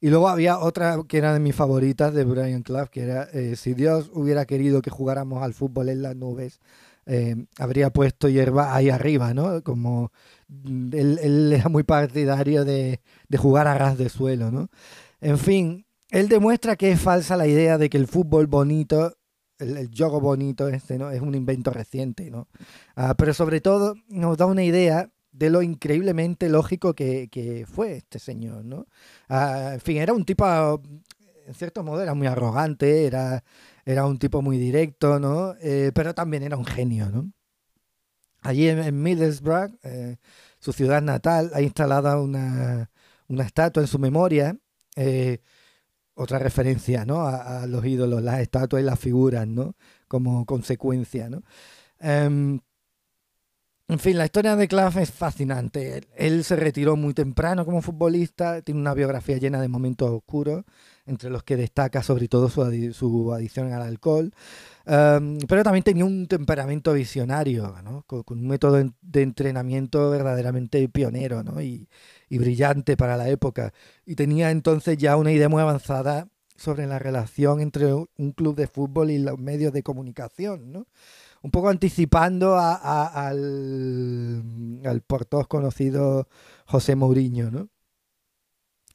Y 0.00 0.08
luego 0.08 0.28
había 0.28 0.58
otra 0.58 0.98
que 1.06 1.18
era 1.18 1.32
de 1.32 1.40
mis 1.40 1.54
favoritas 1.54 2.12
de 2.12 2.24
Brian 2.24 2.62
Clough, 2.62 2.88
que 2.88 3.02
era, 3.02 3.28
si 3.54 3.74
Dios 3.74 4.10
hubiera 4.12 4.46
querido 4.46 4.82
que 4.82 4.90
jugáramos 4.90 5.42
al 5.44 5.54
fútbol 5.54 5.90
en 5.90 6.02
las 6.02 6.16
nubes, 6.16 6.58
eh, 7.06 7.36
habría 7.58 7.90
puesto 7.90 8.28
hierba 8.28 8.74
ahí 8.74 8.90
arriba, 8.90 9.34
¿no? 9.34 9.62
Como 9.62 10.12
mm, 10.48 10.90
él, 10.94 11.52
era 11.52 11.68
muy 11.68 11.82
partidario 11.82 12.64
de, 12.64 13.00
jugar 13.36 13.66
a 13.66 13.74
ras 13.74 13.98
de 13.98 14.08
suelo, 14.08 14.50
¿no? 14.50 14.68
En 15.20 15.38
fin, 15.38 15.86
él 16.10 16.28
demuestra 16.28 16.76
que 16.76 16.92
es 16.92 17.00
falsa 17.00 17.36
la 17.36 17.46
idea 17.46 17.78
de 17.78 17.90
que 17.90 17.98
el 17.98 18.06
fútbol 18.06 18.46
bonito, 18.46 19.16
el, 19.58 19.90
juego 19.96 20.20
bonito 20.20 20.68
este, 20.68 20.98
¿no? 20.98 21.10
Es 21.10 21.20
un 21.20 21.34
invento 21.34 21.70
reciente, 21.70 22.30
¿no? 22.30 22.48
Ah, 22.96 23.14
pero 23.16 23.34
sobre 23.34 23.60
todo 23.60 23.94
nos 24.08 24.36
da 24.38 24.46
una 24.46 24.64
idea 24.64 25.10
de 25.34 25.50
lo 25.50 25.62
increíblemente 25.62 26.48
lógico 26.48 26.94
que, 26.94 27.66
fue 27.68 27.96
este 27.96 28.18
señor, 28.18 28.64
¿no? 28.64 28.86
Ah, 29.28 29.72
en 29.74 29.80
fin, 29.80 29.96
era 29.96 30.12
un 30.12 30.24
tipo, 30.24 30.44
en 31.46 31.54
cierto 31.54 31.82
modo, 31.82 32.02
era 32.02 32.14
muy 32.14 32.26
arrogante, 32.26 33.06
era 33.06 33.44
era 33.84 34.06
un 34.06 34.18
tipo 34.18 34.42
muy 34.42 34.58
directo, 34.58 35.18
¿no? 35.20 35.54
Eh, 35.60 35.92
pero 35.94 36.14
también 36.14 36.42
era 36.42 36.56
un 36.56 36.64
genio, 36.64 37.10
¿no? 37.10 37.32
Allí 38.42 38.68
en, 38.68 39.02
Middlesbrough, 39.02 39.78
eh, 39.82 40.16
su 40.58 40.72
ciudad 40.72 41.02
natal, 41.02 41.50
ha 41.54 41.62
instalado 41.62 42.22
una, 42.22 42.90
estatua 43.28 43.82
en 43.82 43.86
su 43.86 43.98
memoria. 43.98 44.56
Eh, 44.96 45.40
otra 46.14 46.38
referencia, 46.38 47.04
¿no? 47.04 47.26
A, 47.26 47.66
los 47.66 47.84
ídolos, 47.84 48.22
las 48.22 48.40
estatuas 48.40 48.82
y 48.82 48.86
las 48.86 48.98
figuras, 49.00 49.46
¿no? 49.48 49.76
Como 50.08 50.46
consecuencia, 50.46 51.28
¿no? 51.30 51.42
Em, 52.00 52.60
en 53.86 53.98
fin, 53.98 54.16
la 54.16 54.24
historia 54.24 54.56
de 54.56 54.66
Clough 54.66 54.96
es 54.96 55.10
fascinante. 55.10 56.00
Él, 56.16 56.42
se 56.42 56.56
retiró 56.56 56.96
muy 56.96 57.12
temprano 57.12 57.66
como 57.66 57.82
futbolista, 57.82 58.62
tiene 58.62 58.80
una 58.80 58.94
biografía 58.94 59.36
llena 59.36 59.60
de 59.60 59.68
momentos 59.68 60.10
oscuros 60.10 60.64
entre 61.06 61.28
los 61.28 61.42
que 61.42 61.56
destaca 61.56 62.02
sobre 62.02 62.28
todo 62.28 62.48
su, 62.48 63.32
adicción 63.32 63.72
al 63.74 63.82
alcohol, 63.82 64.32
em, 64.86 65.38
pero 65.46 65.62
también 65.62 65.82
tenía 65.82 66.04
un 66.06 66.26
temperamento 66.26 66.94
visionario, 66.94 67.74
con, 68.06 68.24
un 68.38 68.48
método 68.48 68.82
de 69.02 69.22
entrenamiento 69.22 70.08
verdaderamente 70.10 70.88
pionero 70.88 71.42
y, 71.60 71.88
brillante 72.30 72.96
para 72.96 73.16
la 73.18 73.28
época. 73.28 73.72
Y 74.06 74.14
tenía 74.14 74.50
entonces 74.50 74.96
ya 74.96 75.16
una 75.16 75.30
idea 75.30 75.48
muy 75.50 75.60
avanzada 75.60 76.28
sobre 76.56 76.86
la 76.86 76.98
relación 76.98 77.60
entre 77.60 77.92
un 77.94 78.32
club 78.34 78.56
de 78.56 78.66
fútbol 78.66 79.10
y 79.10 79.18
los 79.18 79.38
medios 79.38 79.72
de 79.72 79.82
comunicación, 79.82 80.86
un 81.44 81.50
poco 81.50 81.68
anticipando 81.68 82.56
al, 82.56 82.80
al 84.82 85.00
por 85.02 85.28
conocido 85.46 86.26
José 86.64 86.96
Mourinho, 86.96 87.50
¿no? 87.50 87.68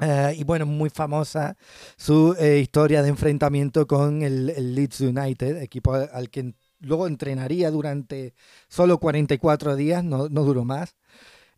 Eh, 0.02 0.36
y 0.40 0.44
bueno, 0.46 0.66
muy 0.66 0.90
famosa 0.90 1.58
su 1.96 2.36
eh, 2.40 2.58
historia 2.60 3.04
de 3.04 3.10
enfrentamiento 3.10 3.86
con 3.86 4.24
el, 4.24 4.74
Leeds 4.74 5.02
United, 5.02 5.62
equipo 5.62 5.94
al 5.94 6.30
que 6.32 6.56
luego 6.80 7.06
entrenaría 7.06 7.70
durante 7.70 8.34
solo 8.68 8.98
44 8.98 9.76
días, 9.76 10.04
no, 10.04 10.28
no 10.30 10.44
duró 10.44 10.66
más. 10.66 10.96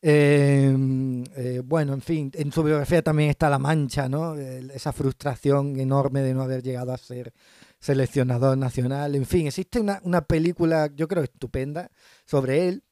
Em, 0.02 1.24
eh, 1.38 1.62
bueno, 1.64 1.94
en 1.94 2.02
fin, 2.02 2.32
en 2.34 2.52
su 2.52 2.64
biografía 2.64 3.02
también 3.04 3.30
está 3.30 3.50
la 3.50 3.60
mancha, 3.60 4.10
¿no? 4.10 4.36
esa 4.36 4.92
frustración 4.92 5.80
enorme 5.80 6.22
de 6.22 6.34
no 6.34 6.42
haber 6.42 6.64
llegado 6.64 6.92
a 6.94 6.98
ser 6.98 7.34
seleccionador 7.82 8.58
nacional. 8.58 9.16
En 9.16 9.26
fin, 9.26 9.48
existe 9.48 9.82
una, 9.82 10.00
una 10.04 10.22
película, 10.22 10.90
yo 10.96 11.10
creo, 11.10 11.24
estupenda 11.24 11.92
sobre 12.26 12.70
él. 12.70 12.84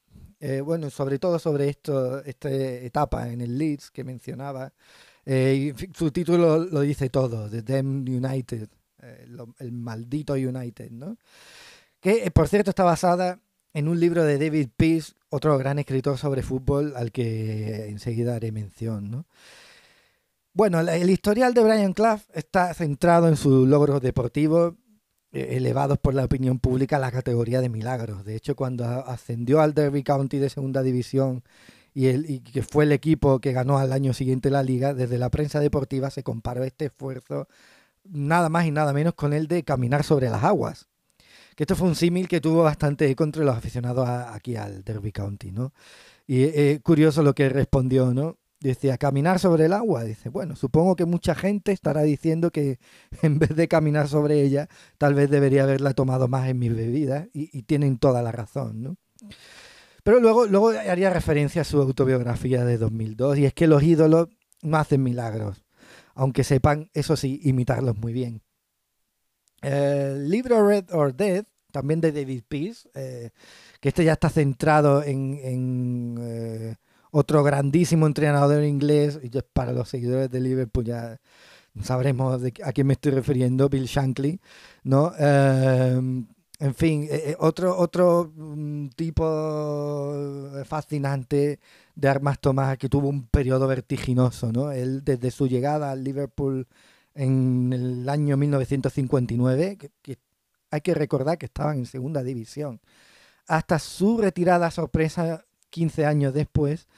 bueno, 0.64 0.90
sobre 0.90 1.18
todo 1.18 1.38
sobre 1.38 1.68
esto, 1.68 2.22
esta 2.24 2.50
etapa 2.50 3.30
en 3.30 3.40
el 3.40 3.56
Leeds 3.56 3.90
que 3.90 4.04
mencionaba. 4.04 4.72
Eh, 5.24 5.74
su 5.94 6.10
título 6.10 6.58
lo 6.58 6.80
dice 6.80 7.10
todo, 7.10 7.48
The 7.48 7.62
Damn 7.62 8.08
United, 8.08 8.68
eh, 9.02 9.26
el 9.58 9.72
maldito 9.72 10.32
United, 10.34 10.90
¿no? 10.90 11.16
Que, 12.00 12.24
eh, 12.24 12.30
por 12.30 12.48
cierto, 12.48 12.70
está 12.70 12.84
basada 12.84 13.38
en 13.74 13.88
un 13.88 14.00
libro 14.00 14.24
de 14.24 14.38
David 14.38 14.68
Peace, 14.76 15.12
otro 15.28 15.56
gran 15.58 15.78
escritor 15.78 16.18
sobre 16.18 16.42
fútbol 16.42 16.94
al 16.96 17.12
que 17.12 17.88
enseguida 17.88 18.34
haré 18.34 18.50
mención, 18.52 19.10
¿no? 19.10 19.26
Bueno, 20.52 20.80
el 20.80 21.10
historial 21.10 21.54
de 21.54 21.62
Brian 21.62 21.92
Clough 21.92 22.22
está 22.34 22.74
centrado 22.74 23.28
en 23.28 23.36
sus 23.36 23.68
logros 23.68 24.00
deportivos 24.00 24.74
elevados 25.32 25.98
por 25.98 26.14
la 26.14 26.24
opinión 26.24 26.58
pública 26.58 26.96
a 26.96 27.00
la 27.00 27.12
categoría 27.12 27.60
de 27.60 27.68
milagros. 27.68 28.24
De 28.24 28.36
hecho, 28.36 28.56
cuando 28.56 28.84
ascendió 28.84 29.60
al 29.60 29.74
Derby 29.74 30.02
County 30.02 30.38
de 30.38 30.50
segunda 30.50 30.82
división 30.82 31.42
y, 31.94 32.40
que 32.40 32.62
fue 32.62 32.84
el 32.84 32.92
equipo 32.92 33.40
que 33.40 33.52
ganó 33.52 33.78
al 33.78 33.92
año 33.92 34.12
siguiente 34.12 34.50
la 34.50 34.62
liga, 34.62 34.94
desde 34.94 35.18
la 35.18 35.30
prensa 35.30 35.60
deportiva 35.60 36.10
se 36.10 36.22
comparó 36.22 36.64
este 36.64 36.86
esfuerzo 36.86 37.48
nada 38.04 38.48
más 38.48 38.66
y 38.66 38.70
nada 38.70 38.92
menos 38.92 39.14
con 39.14 39.32
el 39.32 39.46
de 39.46 39.62
caminar 39.62 40.04
sobre 40.04 40.30
las 40.30 40.44
aguas. 40.44 40.88
Que 41.56 41.64
esto 41.64 41.76
fue 41.76 41.88
un 41.88 41.96
símil 41.96 42.28
que 42.28 42.40
tuvo 42.40 42.62
bastante 42.62 43.08
eco 43.10 43.24
entre 43.24 43.44
los 43.44 43.56
aficionados 43.56 44.08
aquí 44.08 44.56
al 44.56 44.82
Derby 44.82 45.12
County, 45.12 45.52
¿no? 45.52 45.72
Y 46.26 46.44
eh, 46.44 46.80
curioso 46.82 47.22
lo 47.22 47.34
que 47.34 47.48
respondió, 47.48 48.14
¿no? 48.14 48.38
Decía, 48.60 48.98
caminar 48.98 49.38
sobre 49.38 49.66
el 49.66 49.72
agua. 49.72 50.04
Dice, 50.04 50.28
bueno, 50.28 50.54
supongo 50.54 50.94
que 50.96 51.06
mucha 51.06 51.34
gente 51.34 51.72
estará 51.72 52.02
diciendo 52.02 52.50
que 52.50 52.78
en 53.22 53.38
vez 53.38 53.56
de 53.56 53.68
caminar 53.68 54.08
sobre 54.08 54.42
ella, 54.42 54.68
tal 54.98 55.14
vez 55.14 55.30
debería 55.30 55.64
haberla 55.64 55.94
tomado 55.94 56.28
más 56.28 56.48
en 56.48 56.58
mi 56.58 56.68
bebida. 56.68 57.28
Y, 57.32 57.62
tienen 57.62 57.98
toda 57.98 58.22
la 58.22 58.32
razón, 58.32 58.82
¿no? 58.82 58.96
Pero 60.02 60.20
luego, 60.20 60.46
luego 60.46 60.70
haría 60.70 61.10
referencia 61.10 61.62
a 61.62 61.64
su 61.64 61.80
autobiografía 61.80 62.64
de 62.64 62.78
2002 62.78 63.38
y 63.38 63.44
es 63.44 63.54
que 63.54 63.66
los 63.66 63.82
ídolos 63.82 64.28
no 64.62 64.78
hacen 64.78 65.02
milagros, 65.02 65.64
aunque 66.14 66.42
sepan, 66.42 66.90
eso 66.94 67.16
sí, 67.16 67.38
imitarlos 67.44 67.96
muy 67.98 68.12
bien. 68.12 68.42
Libro 69.62 70.66
Red 70.66 70.86
or 70.92 71.14
Dead, 71.14 71.44
también 71.70 72.00
de 72.00 72.12
David 72.12 72.42
Peace, 72.48 72.88
eh, 72.94 73.30
que 73.80 73.88
este 73.88 74.04
ya 74.04 74.12
está 74.12 74.28
centrado 74.28 75.02
en, 75.02 76.18
eh, 76.20 76.76
otro 77.10 77.42
grandísimo 77.42 78.06
entrenador 78.06 78.64
inglés, 78.64 79.20
y 79.22 79.30
para 79.52 79.72
los 79.72 79.88
seguidores 79.88 80.30
de 80.30 80.40
Liverpool 80.40 80.84
ya 80.84 81.20
sabremos 81.82 82.42
a 82.64 82.72
quién 82.72 82.86
me 82.86 82.94
estoy 82.94 83.12
refiriendo, 83.12 83.68
Bill 83.68 83.86
Shankly, 83.86 84.40
¿no? 84.84 85.12
Eh, 85.18 86.00
en 86.60 86.74
fin, 86.74 87.08
eh, 87.10 87.36
otro, 87.38 87.76
otro 87.78 88.32
mm, 88.36 88.88
tipo 88.90 90.50
fascinante 90.66 91.58
de 91.94 92.08
Armas 92.08 92.38
Tomás 92.38 92.76
que 92.76 92.90
tuvo 92.90 93.08
un 93.08 93.26
periodo 93.28 93.66
vertiginoso, 93.66 94.52
¿no? 94.52 94.70
Él 94.70 95.02
desde 95.02 95.30
su 95.30 95.48
llegada 95.48 95.90
al 95.90 96.04
Liverpool 96.04 96.66
en 97.14 97.72
el 97.72 98.08
año 98.08 98.36
1959, 98.36 99.78
que, 100.02 100.18
hay 100.70 100.80
que 100.82 100.94
recordar 100.94 101.38
que 101.38 101.46
estaban 101.46 101.78
en 101.78 101.86
segunda 101.86 102.22
división, 102.22 102.80
hasta 103.46 103.78
su 103.78 104.18
retirada 104.18 104.70
sorpresa 104.70 105.44
15 105.70 106.06
años 106.06 106.34
después, 106.34 106.88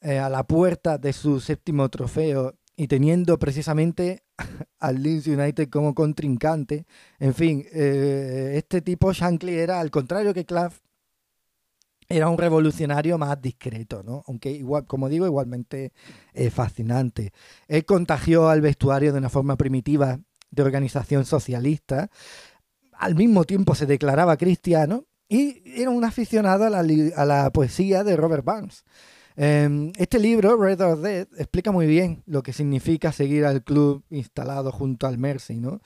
eh, 0.00 0.18
a 0.18 0.28
la 0.28 0.44
puerta 0.44 0.98
de 0.98 1.12
su 1.12 1.40
séptimo 1.40 1.88
trofeo 1.88 2.54
y 2.76 2.88
teniendo 2.88 3.38
precisamente 3.38 4.24
al 4.80 5.02
Leeds 5.02 5.26
United 5.26 5.68
como 5.68 5.94
contrincante. 5.94 6.86
En 7.18 7.34
fin, 7.34 7.64
eh, 7.72 8.54
este 8.56 8.82
tipo 8.82 9.12
Shankly 9.12 9.54
era, 9.54 9.80
al 9.80 9.90
contrario 9.90 10.34
que 10.34 10.44
Clough, 10.44 10.72
era 12.08 12.28
un 12.28 12.36
revolucionario 12.36 13.16
más 13.16 13.40
discreto, 13.40 14.02
¿no? 14.02 14.22
Aunque 14.26 14.50
igual, 14.50 14.86
como 14.86 15.08
digo, 15.08 15.26
igualmente 15.26 15.92
eh, 16.34 16.50
fascinante. 16.50 17.32
Él 17.68 17.84
contagió 17.84 18.48
al 18.48 18.60
vestuario 18.60 19.12
de 19.12 19.18
una 19.18 19.30
forma 19.30 19.56
primitiva 19.56 20.20
de 20.50 20.62
organización 20.62 21.24
socialista. 21.24 22.10
Al 22.92 23.14
mismo 23.14 23.44
tiempo 23.44 23.74
se 23.74 23.86
declaraba 23.86 24.36
cristiano 24.36 25.06
y 25.32 25.62
era 25.64 25.88
un 25.88 26.04
aficionado 26.04 26.64
a 26.64 26.70
la, 26.70 26.80
a 26.80 27.24
la 27.24 27.50
poesía 27.50 28.04
de 28.04 28.16
Robert 28.16 28.44
Burns. 28.44 28.84
Em, 29.34 29.90
este 29.96 30.18
libro, 30.18 30.58
Red 30.58 30.82
or 30.82 31.00
Dead, 31.00 31.26
explica 31.38 31.72
muy 31.72 31.86
bien 31.86 32.22
lo 32.26 32.42
que 32.42 32.52
significa 32.52 33.12
seguir 33.12 33.46
al 33.46 33.64
club 33.64 34.04
instalado 34.10 34.70
junto 34.72 35.06
al 35.06 35.16
Mercy, 35.16 35.58
¿no? 35.58 35.80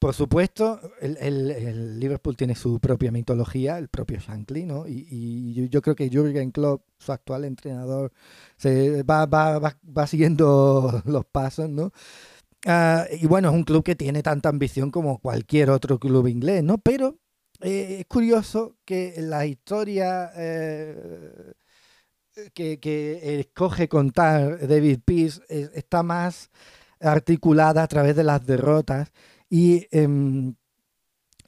Por 0.00 0.14
supuesto, 0.14 0.80
el, 1.00 2.00
Liverpool 2.00 2.36
tiene 2.36 2.56
su 2.56 2.80
propia 2.80 3.12
mitología, 3.12 3.78
el 3.78 3.88
propio 3.88 4.18
Shankly, 4.18 4.64
¿no? 4.66 4.84
Y, 4.88 5.68
yo, 5.70 5.80
creo 5.80 5.94
que 5.94 6.08
Jürgen 6.10 6.50
Klopp, 6.50 6.82
su 6.98 7.12
actual 7.12 7.44
entrenador, 7.44 8.12
se 8.56 9.04
va, 9.04 9.26
va, 9.26 9.60
va, 9.60 10.06
siguiendo 10.08 11.02
los 11.06 11.24
pasos, 11.24 11.68
¿no? 11.70 11.92
Ah, 12.66 13.06
y 13.20 13.26
bueno, 13.26 13.50
es 13.50 13.54
un 13.54 13.64
club 13.64 13.84
que 13.84 13.94
tiene 13.94 14.22
tanta 14.24 14.48
ambición 14.48 14.90
como 14.90 15.18
cualquier 15.18 15.70
otro 15.70 16.00
club 16.00 16.26
inglés, 16.26 16.64
¿no? 16.64 16.78
Pero 16.78 17.16
eh, 17.60 17.98
es 18.00 18.06
curioso 18.06 18.76
que 18.84 19.14
la 19.18 19.46
historia 19.46 20.30
eh, 20.36 21.54
que, 22.54 23.40
escoge 23.40 23.88
contar 23.88 24.66
David 24.66 25.00
Peace 25.04 25.40
está 25.48 26.02
más 26.02 26.50
articulada 27.00 27.82
a 27.82 27.88
través 27.88 28.16
de 28.16 28.24
las 28.24 28.44
derrotas 28.44 29.12
y, 29.48 29.86
em, 29.90 30.54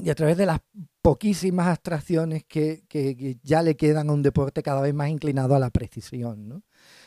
a 0.09 0.14
través 0.14 0.37
de 0.37 0.47
las 0.47 0.61
poquísimas 1.02 1.69
abstracciones 1.69 2.45
que, 2.45 3.38
ya 3.43 3.62
le 3.62 3.76
quedan 3.76 4.11
a 4.11 4.12
un 4.12 4.23
deporte 4.23 4.62
cada 4.62 4.81
vez 4.81 4.95
más 4.95 5.11
inclinado 5.11 5.55
a 5.55 5.59
la 5.59 5.71
precisión. 5.71 6.49
¿no? 6.49 6.62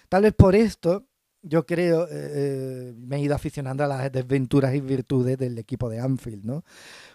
Tal 0.10 0.24
vez 0.24 0.34
por 0.34 0.56
esto 0.56 1.08
yo 1.44 1.66
creo, 1.66 2.06
eh, 2.06 2.10
eh, 2.12 2.94
me 2.98 3.18
he 3.18 3.20
ido 3.20 3.36
aficionando 3.36 3.84
a 3.84 3.88
las 3.88 4.12
desventuras 4.12 4.74
y 4.74 4.82
virtudes 4.82 5.38
del 5.38 5.58
equipo 5.60 5.90
de 5.90 6.00
Anfield. 6.00 6.46
¿no? 6.46 6.64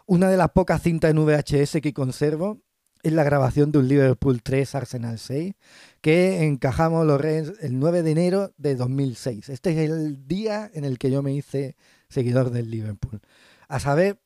Una 0.06 0.30
de 0.30 0.37
las 0.37 0.50
pocas 0.50 0.82
cintas 0.82 1.11
en 1.11 1.25
VHS 1.25 1.80
que 1.82 1.92
conservo 1.92 2.61
es 3.02 3.12
la 3.12 3.25
grabación 3.25 3.73
de 3.73 3.78
un 3.78 3.88
Liverpool 3.88 4.42
3 4.42 4.75
Arsenal 4.75 5.18
6 5.18 5.54
que 6.00 6.44
encajamos 6.44 7.06
los 7.06 7.20
Reds 7.20 7.54
el 7.61 7.78
9 7.78 8.02
de 8.02 8.11
enero 8.11 8.54
de 8.58 8.76
2006. 8.76 9.49
Este 9.49 9.70
es 9.70 9.90
el 9.90 10.26
día 10.26 10.70
en 10.75 10.85
el 10.85 10.99
que 10.99 11.11
yo 11.11 11.23
me 11.23 11.32
hice 11.32 11.76
seguidor 12.08 12.50
del 12.50 12.70
Liverpool. 12.70 13.20
A 13.68 13.80
saber 13.80 14.20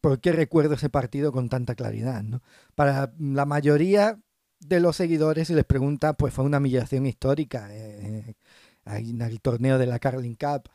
por 0.00 0.20
qué 0.20 0.32
recuerdo 0.32 0.74
ese 0.74 0.88
partido 0.88 1.30
con 1.30 1.48
tanta 1.48 1.74
claridad. 1.74 2.22
¿no? 2.22 2.42
Para 2.74 3.12
la 3.18 3.44
mayoría 3.44 4.18
de 4.60 4.80
los 4.80 4.96
seguidores, 4.96 5.48
si 5.48 5.54
les 5.54 5.64
pregunta, 5.64 6.14
pues 6.14 6.32
fue 6.32 6.44
una 6.44 6.58
humillación 6.58 7.06
histórica 7.06 7.68
eh, 7.70 8.34
en 8.86 9.20
el 9.20 9.40
torneo 9.40 9.78
de 9.78 9.86
la 9.86 9.98
Carling 9.98 10.34
Cup. 10.34 10.68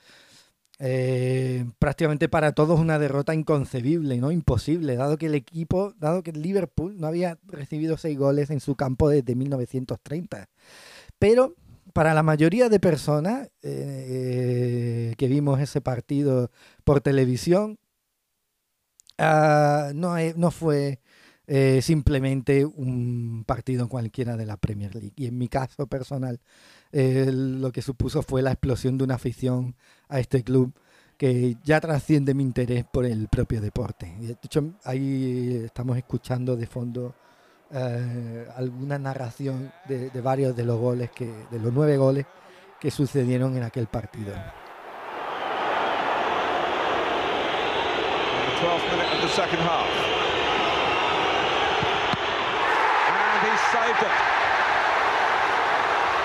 Eh, 0.79 1.65
prácticamente 1.79 2.29
para 2.29 2.51
todos 2.51 2.79
una 2.79 2.99
derrota 2.99 3.33
inconcebible, 3.33 4.17
¿no? 4.17 4.31
Imposible, 4.31 4.95
dado 4.95 5.17
que 5.17 5.25
el 5.25 5.35
equipo, 5.35 5.93
dado 5.97 6.21
que 6.21 6.29
el 6.31 6.41
Liverpool 6.41 6.99
no 6.99 7.07
había 7.07 7.39
recibido 7.47 7.97
seis 7.97 8.17
goles 8.17 8.51
en 8.51 8.59
su 8.59 8.75
campo 8.75 9.09
desde 9.09 9.35
1930. 9.35 10.49
Pero 11.19 11.55
para 11.93 12.13
la 12.13 12.23
mayoría 12.23 12.69
de 12.69 12.79
personas 12.79 13.49
eh, 13.63 15.15
que 15.17 15.27
vimos 15.27 15.59
ese 15.59 15.81
partido 15.81 16.51
por 16.83 17.01
televisión, 17.01 17.79
ah, 19.17 19.91
no, 19.95 20.15
no 20.35 20.51
fue 20.51 20.99
eh, 21.47 21.81
simplemente 21.81 22.65
un 22.65 23.45
partido 23.47 23.87
cualquiera 23.87 24.37
de 24.37 24.45
la 24.45 24.57
Premier 24.57 24.93
League. 24.95 25.13
Y 25.15 25.27
en 25.27 25.37
mi 25.37 25.47
caso 25.47 25.87
personal, 25.87 26.39
lo 26.91 27.71
que 27.71 27.81
supuso 27.81 28.21
fue 28.21 28.41
la 28.41 28.51
explosión 28.51 28.97
de 28.97 29.03
una 29.03 29.15
afición 29.15 29.75
a 30.09 30.19
este 30.19 30.43
club 30.43 30.73
que 31.17 31.57
ya 31.63 31.81
trasciende 31.81 32.33
mi 32.33 32.43
interés 32.43 32.85
por 32.85 33.05
el 33.05 33.27
propio 33.27 33.59
deporte. 33.59 34.13
De 34.19 34.37
hecho, 34.41 34.73
ahí 34.83 35.63
estamos 35.65 35.97
escuchando 35.97 36.55
de 36.55 36.67
fondo 36.67 37.15
eh, 37.71 38.47
alguna 38.55 38.97
narración 38.99 39.71
de, 39.87 40.09
varios 40.21 40.55
de 40.55 40.63
los 40.63 40.79
goles, 40.79 41.09
que, 41.11 41.25
de 41.51 41.59
los 41.59 41.73
nueve 41.73 41.97
goles 41.97 42.25
que 42.79 42.91
sucedieron 42.91 43.57
en 43.57 43.63
aquel 43.63 43.87
partido. 43.87 44.33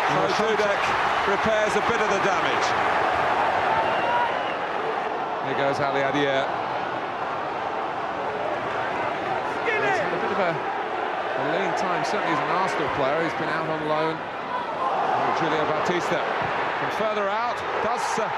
So 0.09 0.19
Dudek 0.43 0.83
repairs 1.31 1.73
a 1.77 1.85
bit 1.87 2.01
of 2.03 2.11
the 2.11 2.23
damage. 2.27 2.67
Here 5.47 5.59
goes 5.59 5.79
Ali 5.79 6.03
Adier. 6.03 6.43
He's 9.65 9.99
had 9.99 10.13
a 10.13 10.21
bit 10.23 10.33
of 10.33 10.41
a, 10.43 10.53
a 10.53 11.43
lean 11.55 11.73
time, 11.79 12.05
certainly 12.05 12.35
as 12.35 12.39
an 12.39 12.51
Arsenal 12.57 12.89
player. 12.95 13.23
He's 13.23 13.39
been 13.39 13.49
out 13.51 13.69
on 13.69 13.89
loan. 13.89 14.17
Oh, 14.19 15.37
Julio 15.41 15.65
Bautista 15.71 16.19
from 16.83 16.91
further 16.99 17.29
out 17.29 17.57
does 17.85 18.19
uh, 18.19 18.29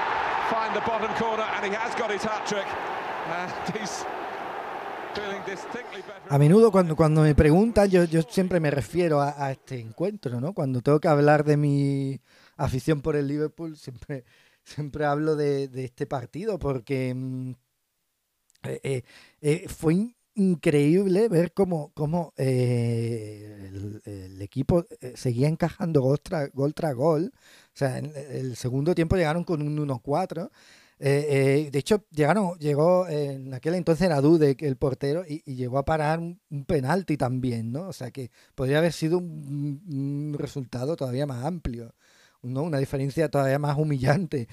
find 0.49 0.75
the 0.75 0.81
bottom 0.81 1.11
corner, 1.15 1.47
and 1.55 1.65
he 1.65 1.71
has 1.71 1.95
got 1.95 2.11
his 2.11 2.23
hat-trick. 2.23 2.67
And 3.27 3.51
he's 3.77 4.05
A 6.29 6.37
menudo 6.37 6.71
cuando, 6.71 6.95
cuando 6.95 7.21
me 7.21 7.35
preguntan, 7.35 7.89
yo, 7.89 8.03
yo 8.05 8.21
siempre 8.23 8.59
me 8.59 8.71
refiero 8.71 9.21
a, 9.21 9.51
este 9.51 9.79
encuentro, 9.79 10.41
¿no? 10.41 10.53
Cuando 10.53 10.81
tengo 10.81 10.99
que 10.99 11.07
hablar 11.07 11.43
de 11.43 11.55
mi 11.57 12.19
afición 12.57 13.01
por 13.01 13.15
el 13.15 13.27
Liverpool, 13.27 13.77
siempre, 13.77 14.25
siempre 14.63 15.05
hablo 15.05 15.35
de, 15.35 15.69
este 15.75 16.07
partido, 16.07 16.57
porque 16.57 17.13
mm, 17.15 17.51
eh, 18.63 18.79
eh, 18.83 19.03
eh, 19.41 19.65
fue 19.69 20.15
increíble 20.33 21.29
ver 21.29 21.53
cómo, 21.53 21.91
cómo 21.93 22.33
el, 22.37 24.01
equipo 24.41 24.85
seguía 25.15 25.47
encajando 25.47 26.01
gol 26.01 26.19
tras 26.21 26.51
gol, 26.51 26.73
gol. 26.95 27.31
O 27.35 27.77
sea, 27.77 27.97
en 27.97 28.11
el 28.15 28.55
segundo 28.55 28.93
tiempo 28.95 29.15
llegaron 29.15 29.43
con 29.43 29.61
un 29.61 29.77
1-4 29.77 30.49
eh, 31.07 31.65
eh, 31.67 31.69
de 31.71 31.79
hecho, 31.79 32.03
llegaron, 32.09 32.57
llegó 32.57 33.07
en 33.07 33.53
aquel 33.53 33.75
entonces 33.75 34.07
era 34.07 34.21
Dude, 34.21 34.57
el 34.59 34.75
portero, 34.75 35.23
y, 35.27 35.43
llegó 35.53 35.77
a 35.77 35.85
parar 35.85 36.17
un, 36.17 36.65
penalti 36.65 37.15
también, 37.15 37.71
¿no? 37.71 37.89
O 37.89 37.93
sea 37.93 38.09
que 38.09 38.31
podría 38.55 38.79
haber 38.79 38.91
sido 38.91 39.19
un, 39.19 40.35
resultado 40.39 40.95
todavía 40.95 41.27
más 41.27 41.45
amplio, 41.45 41.93
¿no? 42.41 42.63
Una 42.63 42.79
diferencia 42.79 43.29
todavía 43.29 43.59
más 43.59 43.77
humillante. 43.77 44.47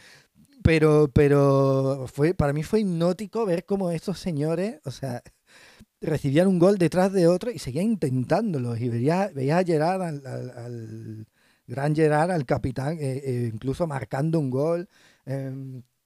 Pero, 0.62 1.10
pero 1.14 2.06
fue, 2.12 2.34
para 2.34 2.52
mí 2.52 2.62
fue 2.62 2.80
hipnótico 2.80 3.46
ver 3.46 3.64
cómo 3.64 3.90
estos 3.90 4.18
señores, 4.18 4.80
o 4.84 4.90
sea, 4.90 5.22
recibían 6.02 6.48
un 6.48 6.58
gol 6.58 6.76
detrás 6.78 7.12
de 7.12 7.28
otro 7.28 7.50
y 7.50 7.58
seguían 7.58 7.86
intentándolo. 7.86 8.76
Y 8.76 8.90
veía, 8.90 9.30
veía 9.34 9.58
a 9.58 9.64
Gerard, 9.64 10.02
al, 10.02 11.26
gran 11.66 11.94
Gerard, 11.96 12.30
al 12.30 12.44
capitán, 12.46 12.98
eh, 13.00 13.50
incluso 13.52 13.86
marcando 13.86 14.38
un 14.38 14.50
gol. 14.50 14.88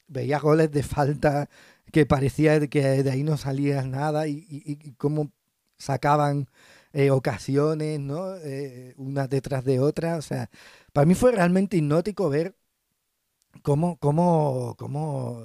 Em, 0.08 0.12
veía 0.14 0.38
goles 0.38 0.70
de 0.70 0.82
falta 0.82 1.48
que 1.92 2.06
parecía 2.06 2.66
que 2.68 3.02
de 3.02 3.10
ahí 3.10 3.22
no 3.22 3.36
salía 3.36 3.82
nada 3.82 4.26
y, 4.28 4.94
cómo 4.98 5.32
sacaban 5.78 6.48
eh, 6.92 7.10
ocasiones, 7.10 8.00
¿no? 8.00 8.36
Eh, 8.36 8.94
unas 8.96 9.28
detrás 9.30 9.64
de 9.64 9.80
otras. 9.80 10.18
O 10.18 10.22
sea, 10.22 10.50
para 10.92 11.06
mí 11.06 11.14
fue 11.14 11.32
realmente 11.32 11.76
hipnótico 11.76 12.28
ver 12.30 12.56
cómo, 13.62 13.98
cómo, 13.98 14.74
cómo, 14.78 15.42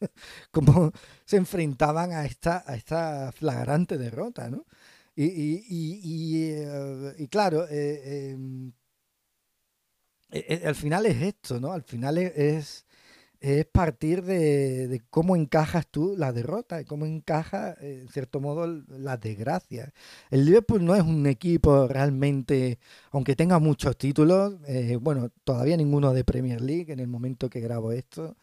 cómo 0.50 0.92
se 1.24 1.36
enfrentaban 1.36 2.12
a 2.12 2.24
esta, 2.26 2.64
a 2.66 2.76
esta 2.76 3.32
flagrante 3.32 3.98
derrota, 3.98 4.50
¿no? 4.50 4.66
Y, 5.16 5.26
y, 5.68 6.52
eh, 6.52 7.28
claro, 7.30 7.66
em, 7.68 8.72
al 10.64 10.74
final 10.74 11.06
es 11.06 11.20
esto, 11.22 11.60
¿no? 11.60 11.72
Al 11.72 11.82
final 11.82 12.18
es 12.18 12.86
partir 13.72 14.22
de, 14.22 15.02
cómo 15.10 15.34
encajas 15.36 15.86
tú 15.86 16.14
la 16.16 16.32
derrota, 16.32 16.84
cómo 16.84 17.06
encaja, 17.06 17.74
en 17.80 18.08
cierto 18.08 18.40
modo, 18.40 18.66
la 18.88 19.16
desgracia. 19.16 19.92
El 20.30 20.44
Liverpool 20.44 20.84
no 20.84 20.94
es 20.94 21.02
un 21.02 21.26
equipo 21.26 21.88
realmente, 21.88 22.78
aunque 23.12 23.36
tenga 23.36 23.58
muchos 23.58 23.96
títulos, 23.96 24.56
eh, 24.66 24.96
bueno, 25.00 25.30
todavía 25.44 25.76
ninguno 25.76 26.12
de 26.12 26.24
Premier 26.24 26.60
League 26.60 26.92
en 26.92 27.00
el 27.00 27.08
momento 27.08 27.48
que 27.48 27.60
grabo 27.60 27.92
esto. 27.92 28.36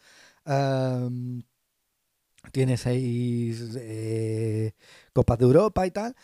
tiene 2.52 2.76
seis 2.76 3.74
eh, 3.76 4.72
Copas 5.12 5.38
de 5.38 5.44
Europa 5.44 5.86
y 5.86 5.90
tal, 5.90 6.14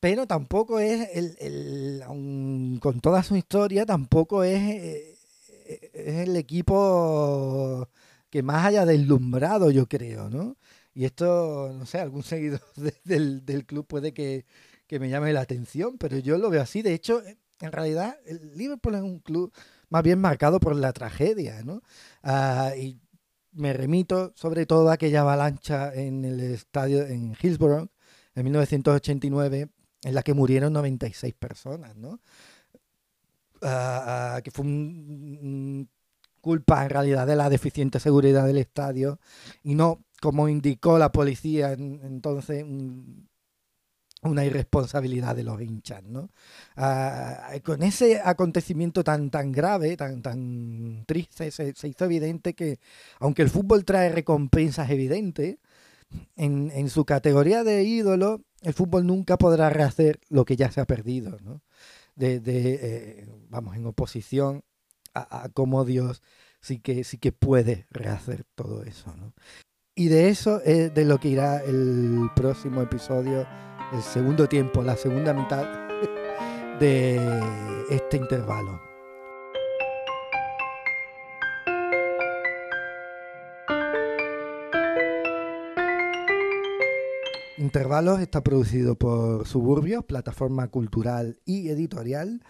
pero 0.00 0.26
tampoco 0.26 0.80
es, 0.80 1.08
el, 1.14 2.02
con 2.80 3.00
toda 3.00 3.22
su 3.22 3.36
historia, 3.36 3.86
tampoco 3.86 4.44
es, 4.44 4.60
eh, 4.62 5.18
es 5.92 6.28
el 6.28 6.36
equipo 6.36 7.88
que 8.30 8.42
más 8.42 8.66
haya 8.66 8.84
deslumbrado, 8.86 9.70
yo 9.70 9.86
creo, 9.86 10.28
¿no? 10.28 10.56
Y 10.94 11.04
esto, 11.04 11.72
no 11.78 11.86
sé, 11.86 11.98
algún 11.98 12.22
seguidor 12.22 12.60
del, 13.04 13.44
del, 13.44 13.66
club 13.66 13.86
puede 13.86 14.12
que, 14.12 14.44
me 14.90 15.08
llame 15.08 15.32
la 15.32 15.40
atención, 15.42 15.98
pero 15.98 16.18
yo 16.18 16.38
lo 16.38 16.50
veo 16.50 16.62
así. 16.62 16.82
De 16.82 16.94
hecho, 16.94 17.22
en 17.60 17.72
realidad, 17.72 18.18
el 18.26 18.56
Liverpool 18.56 18.94
es 18.94 19.02
un 19.02 19.20
club 19.20 19.52
más 19.90 20.02
bien 20.02 20.20
marcado 20.20 20.60
por 20.60 20.76
la 20.76 20.92
tragedia, 20.92 21.62
¿no? 21.62 21.82
Ah, 22.22 22.72
y 22.76 23.00
me 23.52 23.72
remito 23.72 24.32
sobre 24.36 24.66
todo 24.66 24.90
a 24.90 24.94
aquella 24.94 25.22
avalancha 25.22 25.94
en 25.94 26.24
el 26.24 26.40
estadio 26.40 27.06
en 27.06 27.36
Hillsborough 27.40 27.88
en 28.34 28.44
1989, 28.44 29.68
en 30.04 30.14
la 30.14 30.22
que 30.22 30.34
murieron 30.34 30.72
96 30.72 31.34
personas, 31.34 31.96
¿no? 31.96 32.20
Ah, 33.62 34.36
ah, 34.36 34.42
que 34.42 34.50
fue 34.50 34.64
un, 34.64 35.88
culpa 36.40 36.84
en 36.84 36.90
realidad 36.90 37.26
de 37.26 37.36
la 37.36 37.50
deficiente 37.50 38.00
seguridad 38.00 38.46
del 38.46 38.58
estadio 38.58 39.18
y 39.62 39.74
no, 39.74 40.04
como 40.20 40.48
indicó 40.48 40.98
la 40.98 41.12
policía 41.12 41.72
entonces, 41.72 42.64
una 44.22 44.44
irresponsabilidad 44.44 45.36
de 45.36 45.44
los 45.44 45.60
hinchas, 45.60 46.02
¿no? 46.02 46.30
Ah, 46.76 47.52
con 47.64 47.82
ese 47.82 48.20
acontecimiento 48.24 49.04
tan, 49.04 49.30
tan 49.30 49.52
grave, 49.52 49.96
tan, 49.96 50.22
tan 50.22 51.04
triste, 51.06 51.50
se, 51.50 51.74
hizo 51.82 52.04
evidente 52.04 52.54
que, 52.54 52.80
aunque 53.20 53.42
el 53.42 53.50
fútbol 53.50 53.84
trae 53.84 54.10
recompensas 54.10 54.90
evidentes, 54.90 55.58
en, 56.36 56.70
en, 56.74 56.88
su 56.88 57.04
categoría 57.04 57.64
de 57.64 57.84
ídolo, 57.84 58.42
el 58.62 58.72
fútbol 58.72 59.06
nunca 59.06 59.36
podrá 59.36 59.68
rehacer 59.70 60.20
lo 60.30 60.44
que 60.46 60.56
ya 60.56 60.70
se 60.70 60.80
ha 60.80 60.86
perdido, 60.86 61.38
¿no? 61.42 61.62
De, 62.16 62.40
eh, 62.44 63.28
vamos, 63.48 63.76
en 63.76 63.86
oposición 63.86 64.64
a, 65.18 65.48
cómo 65.50 65.84
Dios 65.84 66.22
sí 66.60 66.80
que, 66.80 67.04
sí 67.04 67.18
que 67.18 67.32
puede 67.32 67.86
rehacer 67.90 68.44
todo 68.54 68.82
eso. 68.82 69.14
¿no? 69.16 69.32
Y 69.94 70.08
de 70.08 70.28
eso 70.28 70.60
es 70.64 70.94
de 70.94 71.04
lo 71.04 71.18
que 71.18 71.28
irá 71.28 71.62
el 71.64 72.30
próximo 72.36 72.82
episodio, 72.82 73.46
el 73.92 74.02
segundo 74.02 74.48
tiempo, 74.48 74.82
la 74.82 74.96
segunda 74.96 75.32
mitad 75.32 75.66
de 76.80 77.18
este 77.90 78.16
intervalo. 78.16 78.88
Intervalos 87.58 88.20
está 88.20 88.40
producido 88.40 88.94
por 88.94 89.46
Suburbios, 89.48 90.04
plataforma 90.04 90.68
cultural 90.68 91.40
y 91.44 91.70
editorial. 91.70 92.40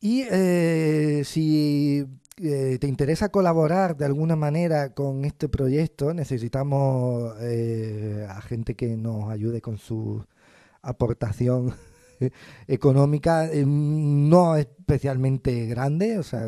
Y 0.00 0.22
eh, 0.30 1.22
si 1.26 2.06
eh, 2.38 2.78
te 2.80 2.86
interesa 2.86 3.28
colaborar 3.30 3.96
de 3.96 4.06
alguna 4.06 4.34
manera 4.34 4.94
con 4.94 5.24
este 5.26 5.48
proyecto, 5.48 6.14
necesitamos 6.14 7.34
eh, 7.40 8.26
a 8.28 8.40
gente 8.40 8.74
que 8.76 8.96
nos 8.96 9.30
ayude 9.30 9.60
con 9.60 9.76
su 9.76 10.24
aportación 10.80 11.74
económica, 12.66 13.50
no 13.66 14.56
especialmente 14.56 15.66
grande, 15.66 16.18
o 16.18 16.22
sea, 16.22 16.46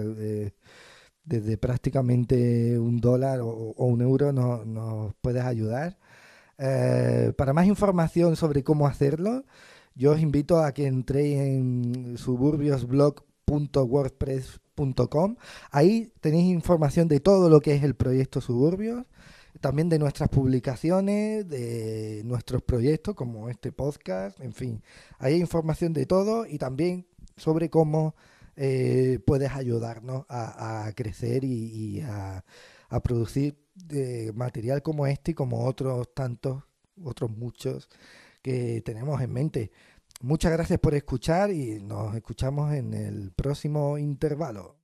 desde 1.24 1.58
prácticamente 1.58 2.78
un 2.78 3.00
dólar 3.00 3.40
o, 3.42 3.74
un 3.76 4.00
euro 4.00 4.32
nos 4.32 5.14
puedes 5.20 5.44
ayudar. 5.44 5.98
para 7.36 7.52
más 7.52 7.66
información 7.66 8.36
sobre 8.36 8.62
cómo 8.64 8.86
hacerlo, 8.86 9.44
yo 9.94 10.12
os 10.12 10.20
invito 10.20 10.58
a 10.60 10.72
que 10.72 10.86
entréis 10.86 11.38
en 11.40 12.16
suburbiosblog.com 12.16 13.31
wordpress.com. 13.52 15.36
Ahí 15.70 16.12
tenéis 16.20 16.52
información 16.52 17.08
de 17.08 17.20
todo 17.20 17.48
lo 17.48 17.60
que 17.60 17.74
es 17.74 17.82
el 17.82 17.94
proyecto 17.94 18.40
Suburbios, 18.40 19.04
también 19.60 19.88
de 19.88 19.98
nuestras 19.98 20.28
publicaciones, 20.28 21.48
de 21.48 22.22
nuestros 22.24 22.62
proyectos 22.62 23.14
como 23.14 23.48
este 23.48 23.72
podcast, 23.72 24.40
en 24.40 24.52
fin. 24.52 24.82
Hay 25.18 25.36
información 25.36 25.92
de 25.92 26.06
todo 26.06 26.46
y 26.46 26.58
también 26.58 27.06
sobre 27.36 27.70
cómo 27.70 28.14
eh, 28.56 29.18
puedes 29.26 29.52
ayudarnos 29.52 30.24
a, 30.28 30.90
crecer 30.94 31.44
y, 31.44 32.00
a, 32.02 32.44
producir 33.02 33.56
eh, 33.90 34.32
material 34.34 34.82
como 34.82 35.06
este 35.06 35.30
y 35.30 35.34
como 35.34 35.64
otros 35.64 36.12
tantos, 36.14 36.62
otros 37.02 37.30
muchos 37.30 37.88
que 38.42 38.82
tenemos 38.82 39.20
en 39.20 39.32
mente. 39.32 39.70
Muchas 40.22 40.52
gracias 40.52 40.78
por 40.78 40.94
escuchar 40.94 41.50
y 41.50 41.80
nos 41.80 42.14
escuchamos 42.14 42.72
en 42.72 42.94
el 42.94 43.32
próximo 43.32 43.98
intervalo. 43.98 44.76